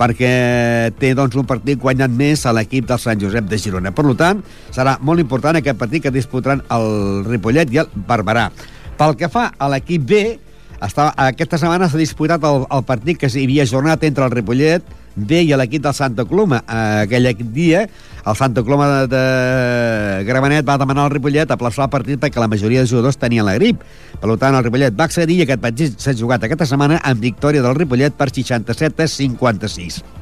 [0.00, 3.92] perquè té doncs, un partit guanyat més a l'equip del Sant Josep de Girona.
[3.92, 4.40] Per tant,
[4.72, 8.48] serà molt important aquest partit que disputaran el Ripollet i el Barberà.
[8.96, 10.22] Pel que fa a l'equip B,
[10.80, 14.88] està, aquesta setmana s'ha disputat el, el partit que hi havia jornat entre el Ripollet
[15.14, 16.62] B i l'equip del Santa Coloma.
[16.64, 17.84] Aquell dia,
[18.26, 22.42] el Santa Coloma de, de Gramenet va demanar al Ripollet a plaçar el partit perquè
[22.42, 23.84] la majoria de jugadors tenien la grip.
[24.20, 27.64] Per tant, el Ripollet va accedir i aquest partit s'ha jugat aquesta setmana amb victòria
[27.64, 30.19] del Ripollet per 67 a 56.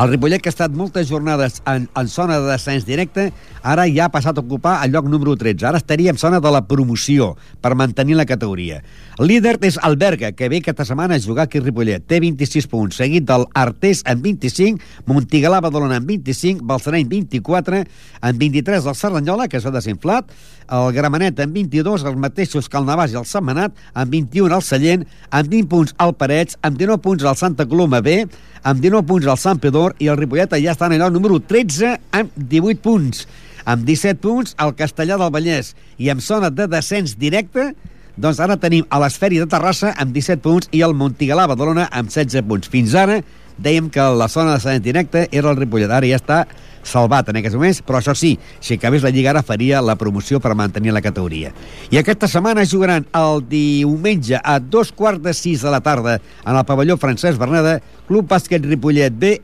[0.00, 3.26] El Ripollet, que ha estat moltes jornades en, en zona de descens directe,
[3.60, 5.66] ara ja ha passat a ocupar el lloc número 13.
[5.68, 8.78] Ara estaria en zona de la promoció per mantenir la categoria.
[9.20, 12.06] El líder és el Berga, que ve aquesta setmana a jugar aquí a Ripollet.
[12.08, 17.82] Té 26 punts, seguit del Artés amb 25, Montigalà Badalona amb 25, Balsareny 24,
[18.24, 20.32] amb 23 el Cerdanyola, que s'ha desinflat,
[20.70, 24.64] el Gramenet amb 22, els mateixos que el Navàs i el Setmanat, amb 21 el
[24.64, 28.22] Sallent, amb 20 punts el Parets, amb 19 punts el Santa Coloma B,
[28.62, 32.30] amb 19 punts el Sant Pedor i el Ripollet ja en el número 13 amb
[32.36, 33.26] 18 punts.
[33.64, 37.72] Amb 17 punts el Castellà del Vallès i amb zona de descens directe
[38.16, 42.10] doncs ara tenim a l'Esferi de Terrassa amb 17 punts i el Montigalà Badalona amb
[42.10, 42.68] 16 punts.
[42.68, 43.20] Fins ara
[43.60, 45.90] dèiem que la zona de descens directe era el Ripollet.
[45.90, 46.44] Ara ja està
[46.86, 50.40] salvat en aquests moments, però això sí, si acabés la Lliga ara faria la promoció
[50.40, 51.52] per mantenir la categoria.
[51.90, 56.54] I aquesta setmana jugaran el diumenge a dos quarts de sis de la tarda en
[56.56, 59.36] el pavelló Francesc Berneda, Club Bàsquet Ripollet B,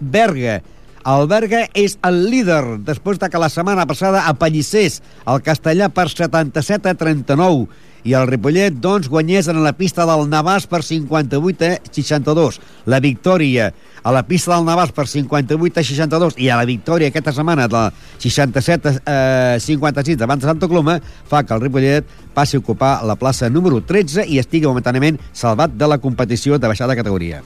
[0.00, 0.60] Berga,
[1.02, 6.06] el Berga és el líder després de que la setmana passada apallissés el Castellà per
[6.12, 7.66] 77 a 39
[8.04, 12.58] i el Ripollet doncs guanyés en la pista del Navàs per 58 a 62.
[12.90, 13.70] La victòria
[14.02, 17.68] a la pista del Navàs per 58 a 62 i a la victòria aquesta setmana
[17.70, 17.84] de
[18.18, 19.16] 67 a
[19.62, 20.98] 56 davant de Santa Coloma
[21.30, 25.78] fa que el Ripollet passi a ocupar la plaça número 13 i estigui momentàniament salvat
[25.78, 27.42] de la competició de baixada categoria.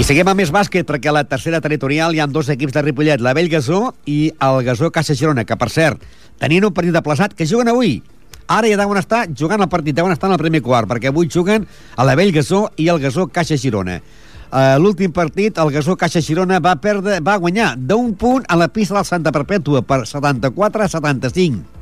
[0.00, 2.80] I seguim amb més bàsquet, perquè a la tercera territorial hi ha dos equips de
[2.86, 6.06] Ripollet, la Vell Gasó i el Gasó Caixa Girona, que, per cert,
[6.40, 7.98] tenien un partit aplaçat que juguen avui.
[8.48, 11.28] Ara ja deuen estar jugant el partit, deuen estar en el primer quart, perquè avui
[11.28, 11.66] juguen
[12.00, 13.98] a la Vell Gasó i el Gasó Caixa Girona.
[14.48, 18.70] Uh, L'últim partit, el Gasó Caixa Girona va, perdre, va guanyar d'un punt a la
[18.72, 21.76] pista del Santa Perpètua per 74 a 75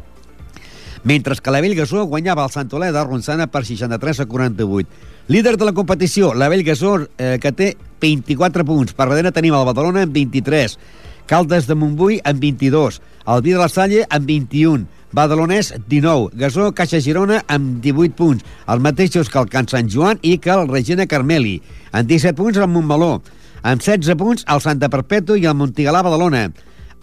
[1.05, 4.89] mentre que la Gasó guanyava el Sant Olè de Ronçana per 63 a 48.
[5.29, 8.95] Líder de la competició, la Gasó, eh, que té 24 punts.
[8.95, 10.79] Per darrere tenim el Badalona amb 23,
[11.27, 16.73] Caldes de Montbui amb 22, el Vi de la Salle amb 21, Badalonès 19, Gasó
[16.73, 20.67] Caixa Girona amb 18 punts, els mateixos que el Can Sant Joan i que el
[20.67, 21.61] Regina Carmeli.
[21.93, 23.21] En 17 punts el Montmeló,
[23.61, 26.47] amb 16 punts el Santa Perpètua i el Montigalà Badalona.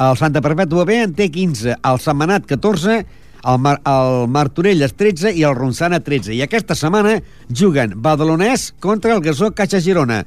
[0.02, 3.06] El Santa Perpètua B en té 15, el Setmanat 14,
[3.46, 6.34] el, Mar el Martorelles 13 i el Ronçana 13.
[6.36, 7.20] I aquesta setmana
[7.50, 10.24] juguen Badalonès contra el Gasó Caixa Girona.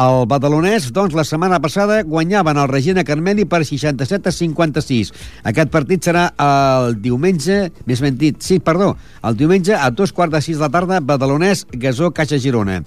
[0.00, 5.10] El badalonès, doncs, la setmana passada guanyaven el Regina Carmeli per 67 a 56.
[5.50, 8.94] Aquest partit serà el diumenge, més ben dit, sí, perdó,
[9.28, 12.78] el diumenge a dos quarts de sis de la tarda, badalonès, Gasó, Caixa Girona.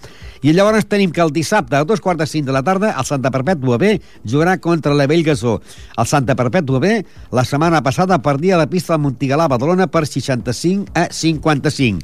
[0.42, 3.06] I llavors tenim que el dissabte a dos quarts de cinc de la tarda el
[3.06, 3.94] Santa Perpètua B
[4.26, 5.60] jugarà contra la Vell Gasó.
[5.94, 6.98] El Santa Perpètua B
[7.30, 12.02] la setmana passada perdia la pista del Montigalà Badalona per 65 a 55.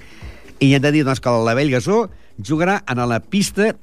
[0.60, 3.74] I hem de dir doncs, que la Vell Gasó jugarà en la pista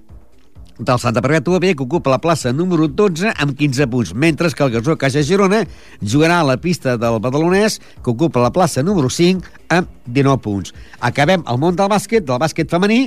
[0.78, 4.64] del Santa Perpètua B, que ocupa la plaça número 12 amb 15 punts, mentre que
[4.64, 5.64] el Gasó Caixa Girona
[6.02, 10.74] jugarà a la pista del Badalonès, que ocupa la plaça número 5 amb 19 punts.
[11.00, 13.06] Acabem el món del bàsquet, del bàsquet femení,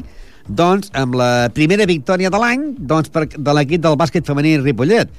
[0.50, 5.12] doncs amb la primera victòria de l'any doncs, per, de l'equip del bàsquet femení Ripollet,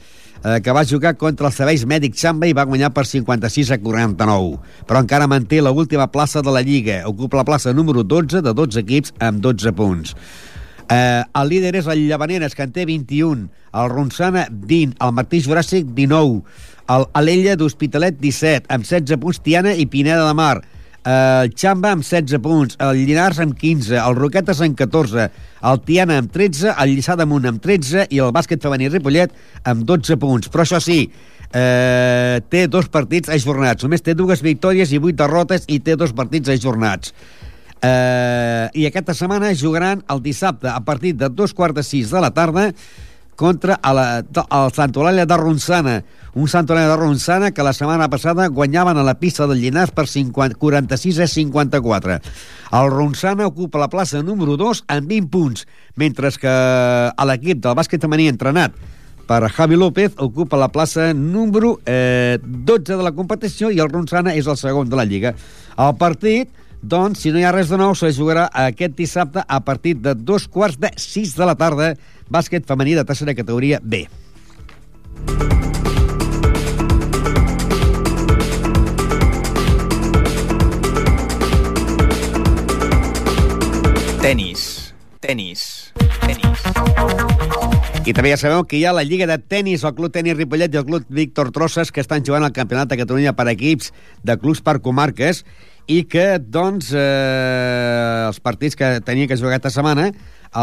[0.42, 3.78] eh, que va jugar contra els serveis mèdics Xamba i va guanyar per 56 a
[3.78, 4.58] 49.
[4.88, 7.04] Però encara manté la última plaça de la Lliga.
[7.06, 10.16] Ocupa la plaça número 12 de 12 equips amb 12 punts.
[10.90, 13.46] Eh, el líder és el Llavaneres, que en té 21,
[13.78, 16.42] el Ronçana 20, el Martí Juràssic 19,
[16.90, 20.56] el Alella d'Hospitalet 17, amb 16 punts Tiana i Pineda de Mar,
[21.04, 25.28] eh, el Xamba amb 16 punts, el Llinars amb 15, el Roquetes amb 14,
[25.70, 29.30] el Tiana amb 13, el Lliçà d'Amunt amb 13 i el bàsquet femení Ripollet
[29.62, 30.50] amb 12 punts.
[30.50, 31.04] Però això sí,
[31.54, 33.86] eh, té dos partits ajornats.
[33.86, 37.14] Només té dues victòries i vuit derrotes i té dos partits ajornats.
[37.82, 42.20] Eh, I aquesta setmana jugaran el dissabte a partir de dos quarts de sis de
[42.20, 42.70] la tarda
[43.40, 46.02] contra a la, el de Ronçana,
[46.34, 49.94] un Sant Eulàlia de Ronçana que la setmana passada guanyaven a la pista del Llinars
[49.96, 52.18] per 50, 46 a 54.
[52.76, 55.64] El Ronçana ocupa la plaça número 2 amb 20 punts,
[55.96, 56.52] mentre que
[57.32, 58.76] l'equip del bàsquet femení entrenat
[59.24, 64.36] per Javi López ocupa la plaça número eh, 12 de la competició i el Ronçana
[64.36, 65.32] és el segon de la Lliga.
[65.78, 69.60] El partit doncs, si no hi ha res de nou, se jugarà aquest dissabte a
[69.64, 71.94] partir de dos quarts de sis de la tarda,
[72.30, 74.06] bàsquet femení de tercera categoria B.
[84.20, 84.94] Tenis.
[85.20, 85.92] Tenis.
[86.20, 87.89] Tenis.
[88.08, 90.72] I també ja sabeu que hi ha la Lliga de Tenis, el Club Tenis Ripollet
[90.72, 93.90] i el Club Víctor Trosses, que estan jugant al Campionat de Catalunya per equips
[94.24, 95.42] de clubs per comarques
[95.84, 100.08] i que, doncs, eh, els partits que tenia que jugar aquesta setmana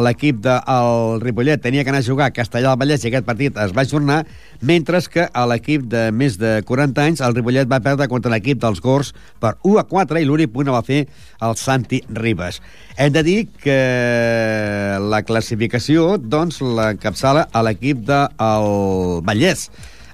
[0.03, 3.57] l'equip del Ripollet tenia que anar a jugar a Castellà del Vallès i aquest partit
[3.63, 4.25] es va ajornar,
[4.59, 8.59] mentre que a l'equip de més de 40 anys el Ripollet va perdre contra l'equip
[8.59, 11.05] dels Gors per 1 a 4 i l'únic punt va fer
[11.39, 12.59] el Santi Ribas.
[12.97, 13.77] Hem de dir que
[14.99, 19.69] la classificació doncs l'encapçala a l'equip del Vallès,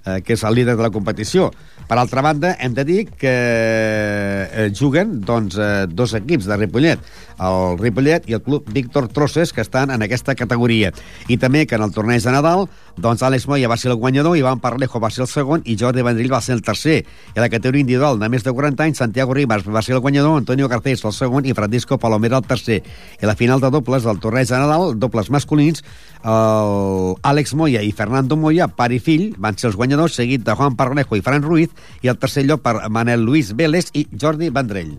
[0.05, 1.49] eh, que és el líder de la competició.
[1.93, 7.03] Per altra banda, hem de dir que eh, juguen doncs, eh, dos equips de Ripollet,
[7.37, 10.89] el Ripollet i el club Víctor Trosses, que estan en aquesta categoria.
[11.29, 12.65] I també que en el torneig de Nadal,
[12.97, 16.01] doncs Àlex Moya va ser el guanyador, Ivan Parlejo va ser el segon i Jordi
[16.01, 17.03] Vendrell va ser el tercer.
[17.35, 20.01] I a la categoria individual de més de 40 anys, Santiago Ribas va ser el
[20.01, 22.81] guanyador, Antonio Garcés el segon i Francisco Palomera el tercer.
[23.21, 25.85] I la final de dobles del torneig de Nadal, dobles masculins,
[26.23, 30.55] el Àlex Moya i Fernando Moya, pare i fill, van ser els guanyadors, seguit de
[30.55, 34.49] Juan Parlejo i Fran Ruiz, i el tercer lloc per Manel Luis Vélez i Jordi
[34.49, 34.95] Vendrell.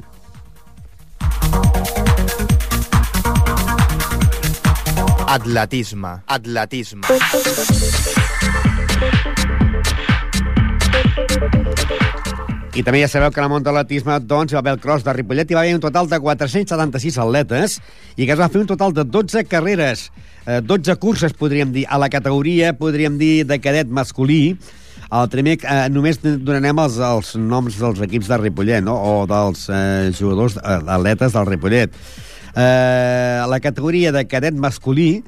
[5.35, 6.21] Atletisme.
[6.27, 7.09] Atletisme.
[12.75, 14.81] I també ja sabeu que en el món de l'atletisme doncs, hi va haver el
[14.83, 17.77] cross de Ripollet i va haver un total de 476 atletes
[18.17, 20.09] i que es va fer un total de 12 carreres,
[20.47, 24.57] eh, 12 curses, podríem dir, a la categoria, podríem dir, de cadet masculí.
[25.15, 28.97] El primer, eh, només donarem els, els noms dels equips de Ripollet, no?
[28.97, 31.97] o dels eh, jugadors, eh, atletes del Ripollet.
[32.55, 35.23] Eh, la categoria de cadet masculí,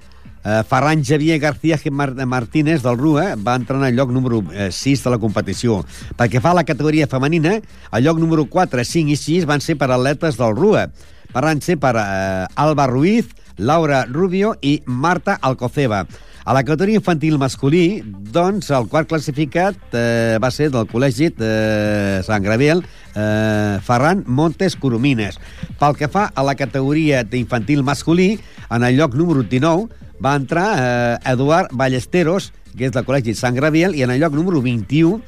[0.46, 5.10] Eh, Ferran Javier García Martínez del RUA va entrar en el lloc número 6 de
[5.10, 5.80] la competició.
[6.14, 9.60] Pel que fa a la categoria femenina, el lloc número 4, 5 i 6 van
[9.60, 10.86] ser per atletes del RUA.
[11.34, 13.26] Van ser per eh, Alba Ruiz,
[13.56, 16.06] Laura Rubio i Marta Alcoceba.
[16.46, 22.20] A la categoria infantil masculí, doncs, el quart classificat eh, va ser del col·legi de
[22.22, 22.84] Sant Graviel,
[23.18, 25.40] eh, Ferran Montes Coromines.
[25.80, 28.36] Pel que fa a la categoria d'infantil masculí,
[28.70, 29.90] en el lloc número 19
[30.22, 34.38] va entrar eh, Eduard Ballesteros, que és del Col·legi Sant Graviel, i en el lloc
[34.38, 35.18] número 21,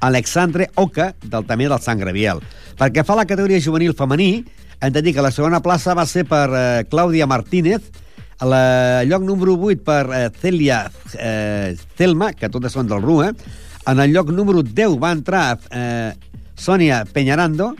[0.00, 2.40] Alexandre Oca, del també del Sant Graviel.
[2.78, 4.44] Perquè fa la categoria juvenil femení,
[4.80, 7.90] hem de dir que la segona plaça va ser per eh, Clàudia Martínez,
[8.40, 8.62] a la
[9.04, 10.86] lloc número 8 per eh, Celia
[11.18, 13.34] eh, Celma, que totes són del RUA,
[13.92, 16.12] en el lloc número 10 va entrar eh,
[16.56, 17.74] Sònia Peñarando,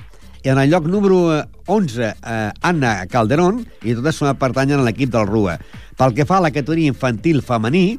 [0.44, 2.14] i en el lloc número 11 eh,
[2.60, 5.58] Anna Calderón, i totes són pertanyen a l'equip del RUA.
[5.96, 7.98] Pel que fa a la categoria infantil femení,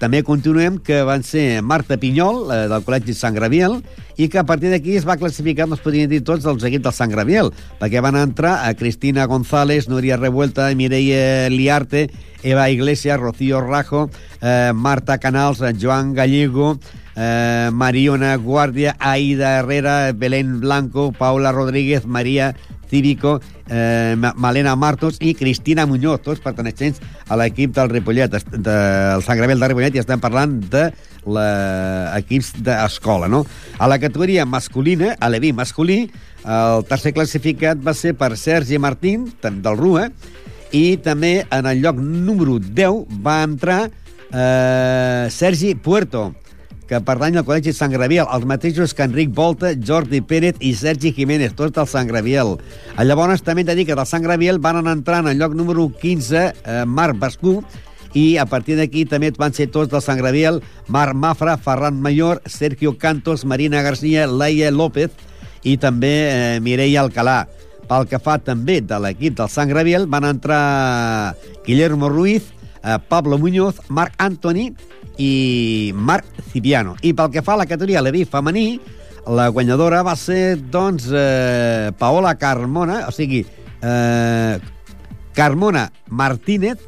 [0.00, 3.80] també continuem que van ser Marta Pinyol, eh, del Col·legi Sant Graviel,
[4.16, 6.84] i que a partir d'aquí es va classificar, no es podien dir tots, dels equips
[6.88, 12.08] del Sant Graviel, perquè van entrar a Cristina González, Núria Revuelta, Mireia Liarte,
[12.42, 14.10] Eva Iglesias, Rocío Rajo,
[14.40, 16.78] eh, Marta Canals, eh, Joan Gallego,
[17.16, 22.54] eh, Mariona Guàrdia, Aida Herrera, Belén Blanco, Paula Rodríguez, Maria
[22.92, 23.40] Cívico,
[23.72, 27.00] eh, Ma- Malena Martos i Cristina Muñoz, tots perteneixents
[27.32, 30.90] a l'equip del Ripollet, del Sant Gravel de Ripollet, i estem parlant de
[31.24, 33.46] la- equips d'escola, no?
[33.78, 36.10] A la categoria masculina, a l'Evi masculí,
[36.44, 40.10] el tercer classificat va ser per Sergi Martín, del RUA,
[40.72, 43.86] i també en el lloc número 10 va entrar
[44.34, 46.34] eh, Sergi Puerto,
[46.92, 51.14] que pertany al Col·legi Sant Graviel, els mateixos que Enric Volta, Jordi Pérez i Sergi
[51.16, 52.58] Jiménez, tots del Sant Graviel.
[53.00, 55.86] Llavors també hem de dir que del Sant Graviel van entrar en el lloc número
[56.02, 57.62] 15 eh, Marc Bascú,
[58.12, 60.60] i a partir d'aquí també van ser tots del Sant Graviel,
[60.92, 65.16] Marc Mafra, Ferran Mayor, Sergio Cantos, Marina García, Laia López
[65.64, 67.46] i també eh, Mireia Alcalà.
[67.88, 72.52] Pel que fa també de l'equip del Sant Graviel, van entrar Guillermo Ruiz,
[72.84, 74.74] eh, Pablo Muñoz, Marc Antoni
[75.22, 76.96] i Marc Cipiano.
[77.02, 78.80] I pel que fa a la categoria Leví femení,
[79.30, 83.44] la guanyadora va ser, doncs, eh, Paola Carmona, o sigui,
[83.82, 84.58] eh,
[85.34, 86.78] Carmona Martínez,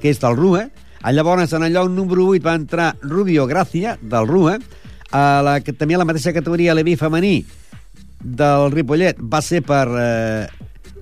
[0.00, 0.70] que és del RUE.
[1.02, 4.58] A llavors, en el lloc número 8 va entrar Rubio Gracia, del RUE.
[5.12, 7.44] A la, que també a la mateixa categoria Leví femení
[8.20, 10.48] del Ripollet va ser per eh,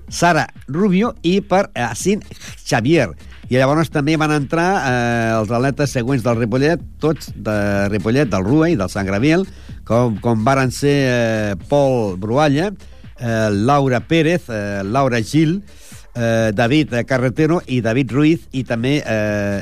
[0.09, 2.21] Sara Rubio i per Asin
[2.65, 3.09] Xavier.
[3.45, 7.57] I llavors també van entrar eh, els atletes següents del Ripollet, tots de
[7.93, 9.45] Ripollet, del Rue i del Sant Graviel,
[9.85, 12.71] com, com varen ser eh, Pol Brualla,
[13.19, 15.59] eh, Laura Pérez, eh, Laura Gil,
[16.15, 19.61] eh, David Carretero i David Ruiz i també eh,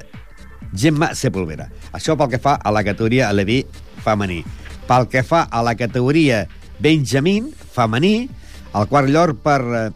[0.71, 1.67] Gemma Sepulvera.
[1.91, 3.65] Això pel que fa a la categoria Leví
[4.05, 4.41] femení.
[4.87, 6.45] Pel que fa a la categoria
[6.79, 8.29] Benjamín femení,
[8.73, 9.87] el quart lloc per eh,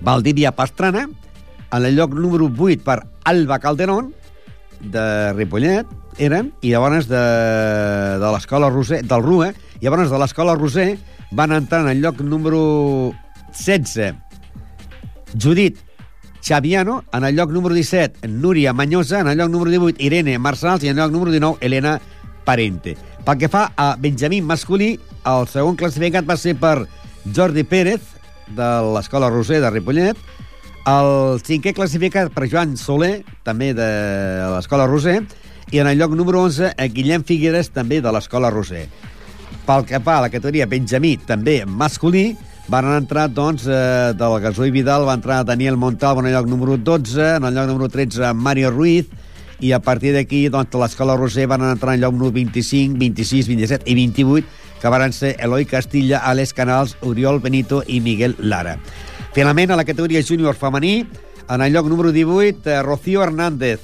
[0.00, 1.10] Valdivia Pastrana,
[1.72, 4.14] en el lloc número 8 per Alba Calderón,
[4.80, 5.86] de Ripollet,
[6.18, 7.20] eren, i llavors de,
[8.20, 10.94] de l'escola Roser, del RUE, i llavors de l'escola Roser
[11.36, 13.12] van entrar en el lloc número
[13.52, 14.14] 16
[15.40, 15.78] Judit
[16.42, 20.84] Xaviano, en el lloc número 17 Núria Manyosa, en el lloc número 18 Irene Marsals
[20.84, 22.00] i en el lloc número 19 Elena
[22.44, 22.96] Parente.
[23.24, 24.94] Pel que fa a Benjamín masculí,
[25.28, 26.88] el segon classificat va ser per
[27.36, 28.00] Jordi Pérez,
[28.56, 30.16] de l'Escola Roser de Ripollet,
[30.90, 33.86] el cinquè classificat per Joan Soler, també de
[34.54, 35.20] l'Escola Roser,
[35.70, 38.86] i en el lloc número 11 a Guillem Figueres, també de l'Escola Roser.
[39.66, 42.32] Pel que fa a la categoria Benjamí, també masculí,
[42.70, 46.78] van entrar, doncs, eh, del Gasol Vidal, va entrar Daniel Montalvo en el lloc número
[46.78, 49.06] 12, en el lloc número 13 Mario Ruiz,
[49.60, 53.90] i a partir d'aquí, doncs, l'Escola Roser van entrar en lloc número 25, 26, 27
[53.90, 54.46] i 28,
[54.80, 58.78] que van ser Eloi Castilla, Àlex Canals, Oriol Benito i Miguel Lara.
[59.32, 61.06] Finalment, a la categoria júnior femení,
[61.48, 63.80] en el lloc número 18, eh, Rocío Hernández,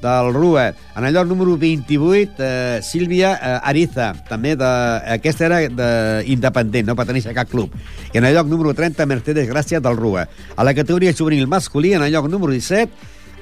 [0.00, 0.74] del RUE.
[0.96, 4.68] En el lloc número 28, eh, Sílvia eh, Ariza, també de...
[5.12, 5.88] Aquesta era de,
[6.30, 7.74] independent, no pertanyia a cap club.
[8.12, 10.24] I en el lloc número 30, Mercedes Gràcia, del RUE.
[10.56, 12.92] A la categoria juvenil masculí, en el lloc número 17,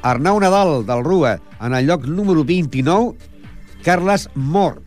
[0.03, 1.37] Arnau Nadal, del RUE.
[1.61, 3.15] En el lloc número 29,
[3.85, 4.83] Carles Mor.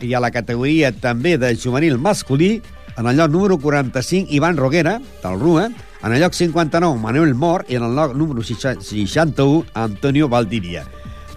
[0.00, 2.62] I a la categoria també de juvenil masculí,
[2.96, 5.68] en el lloc número 45, Ivan Roguera, del RUE.
[6.02, 7.66] En el lloc 59, Manuel Mor.
[7.68, 10.86] I en el lloc número 61, Antonio Valdivia.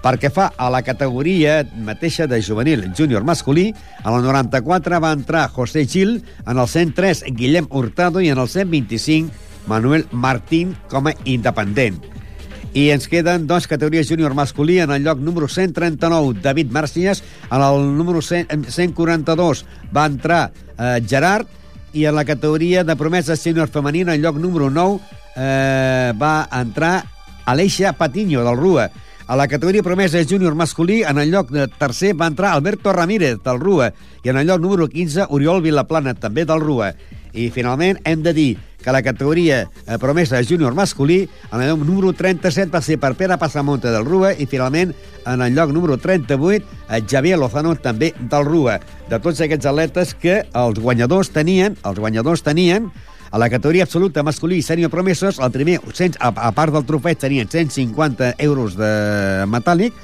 [0.03, 3.69] Perquè fa a la categoria mateixa de juvenil júnior masculí,
[4.03, 8.49] a la 94 va entrar José Gil, en el 103 Guillem Hurtado i en el
[8.49, 9.31] 125
[9.67, 12.01] Manuel Martín com a independent.
[12.73, 14.79] I ens queden dos categories júnior masculí.
[14.79, 17.23] En el lloc número 139, David Màrcies.
[17.51, 21.47] En el número 100, 142 va entrar eh, Gerard.
[21.93, 24.99] I en la categoria de promesa sènior femenina, en lloc número 9,
[25.35, 27.05] eh, va entrar
[27.45, 28.89] Aleixia Patiño, del RUA.
[29.27, 33.37] A la categoria promesa júnior masculí, en el lloc de tercer va entrar Alberto Ramírez,
[33.43, 36.93] del RUA, i en el lloc número 15, Oriol Vilaplana, també del RUA.
[37.33, 38.51] I finalment hem de dir
[38.83, 43.13] que la categoria eh, promesa júnior masculí, en el lloc número 37 va ser per
[43.15, 44.91] Pere Passamonte del RUA i finalment
[45.25, 48.79] en el lloc número 38 eh, Javier Lozano també del RUA.
[49.09, 52.91] De tots aquests atletes que els guanyadors tenien, els guanyadors tenien
[53.33, 55.79] a la categoria absoluta masculí i sènior promeses, el primer,
[56.21, 58.91] a part del trofeig, tenien 150 euros de
[59.49, 59.95] metàl·lic,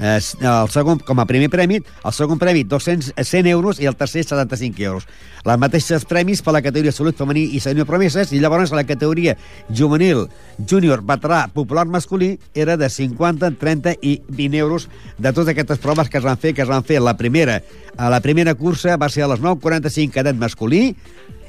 [0.00, 3.96] eh, el segon, com a primer premi, el segon premi 200, 100 euros i el
[3.96, 5.08] tercer 75 euros.
[5.46, 9.36] Les mateixes premis per la categoria Salut Femení i Senyor Promeses i llavors la categoria
[9.68, 10.26] Juvenil,
[10.58, 14.88] Júnior, Veterà, Popular Masculí era de 50, 30 i 20 euros
[15.18, 17.60] de totes aquestes proves que es van fer, que es van fer la primera,
[17.96, 20.96] a la primera cursa va ser a les 9.45 cadet masculí,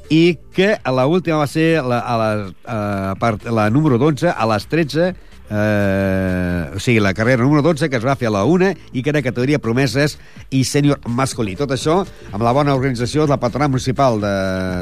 [0.10, 2.30] i que l'última va ser la, a la,
[2.64, 5.14] a part, la número 12 a les 13
[5.50, 9.04] eh, o sigui, la carrera número 12 que es va fer a la 1 i
[9.04, 10.18] que era categoria promeses
[10.52, 11.56] i sènior masculí.
[11.60, 14.22] Tot això amb la bona organització de la patronat municipal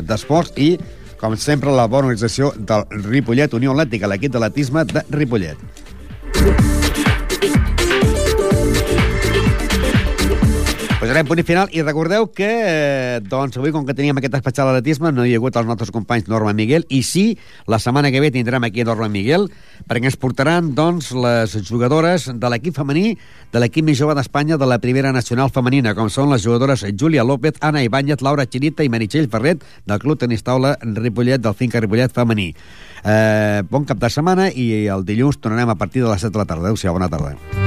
[0.06, 4.86] d'esports de, i, com sempre, la bona organització del Ripollet Unió Atlètica, l'equip de l'atisme
[4.90, 6.85] de Ripollet.
[11.06, 14.72] Posarem punt i final i recordeu que eh, doncs avui, com que teníem aquest especial
[14.72, 17.36] atletisme, no hi ha hagut els nostres companys Norma Miguel i sí,
[17.70, 19.46] la setmana que ve tindrem aquí Norma i Miguel
[19.86, 23.12] perquè ens portaran doncs les jugadores de l'equip femení
[23.54, 27.28] de l'equip més jove d'Espanya de la primera nacional femenina, com són les jugadores Júlia
[27.28, 31.86] López, Anna Ibáñez, Laura Chirita i Meritxell Ferret del Club Tenis Taula Ripollet del Finca
[31.86, 32.50] Ripollet femení.
[33.06, 36.42] Eh, bon cap de setmana i el dilluns tornarem a partir de les 7 de
[36.42, 36.66] la tarda.
[36.66, 37.65] Adéu-siau, bona tarda.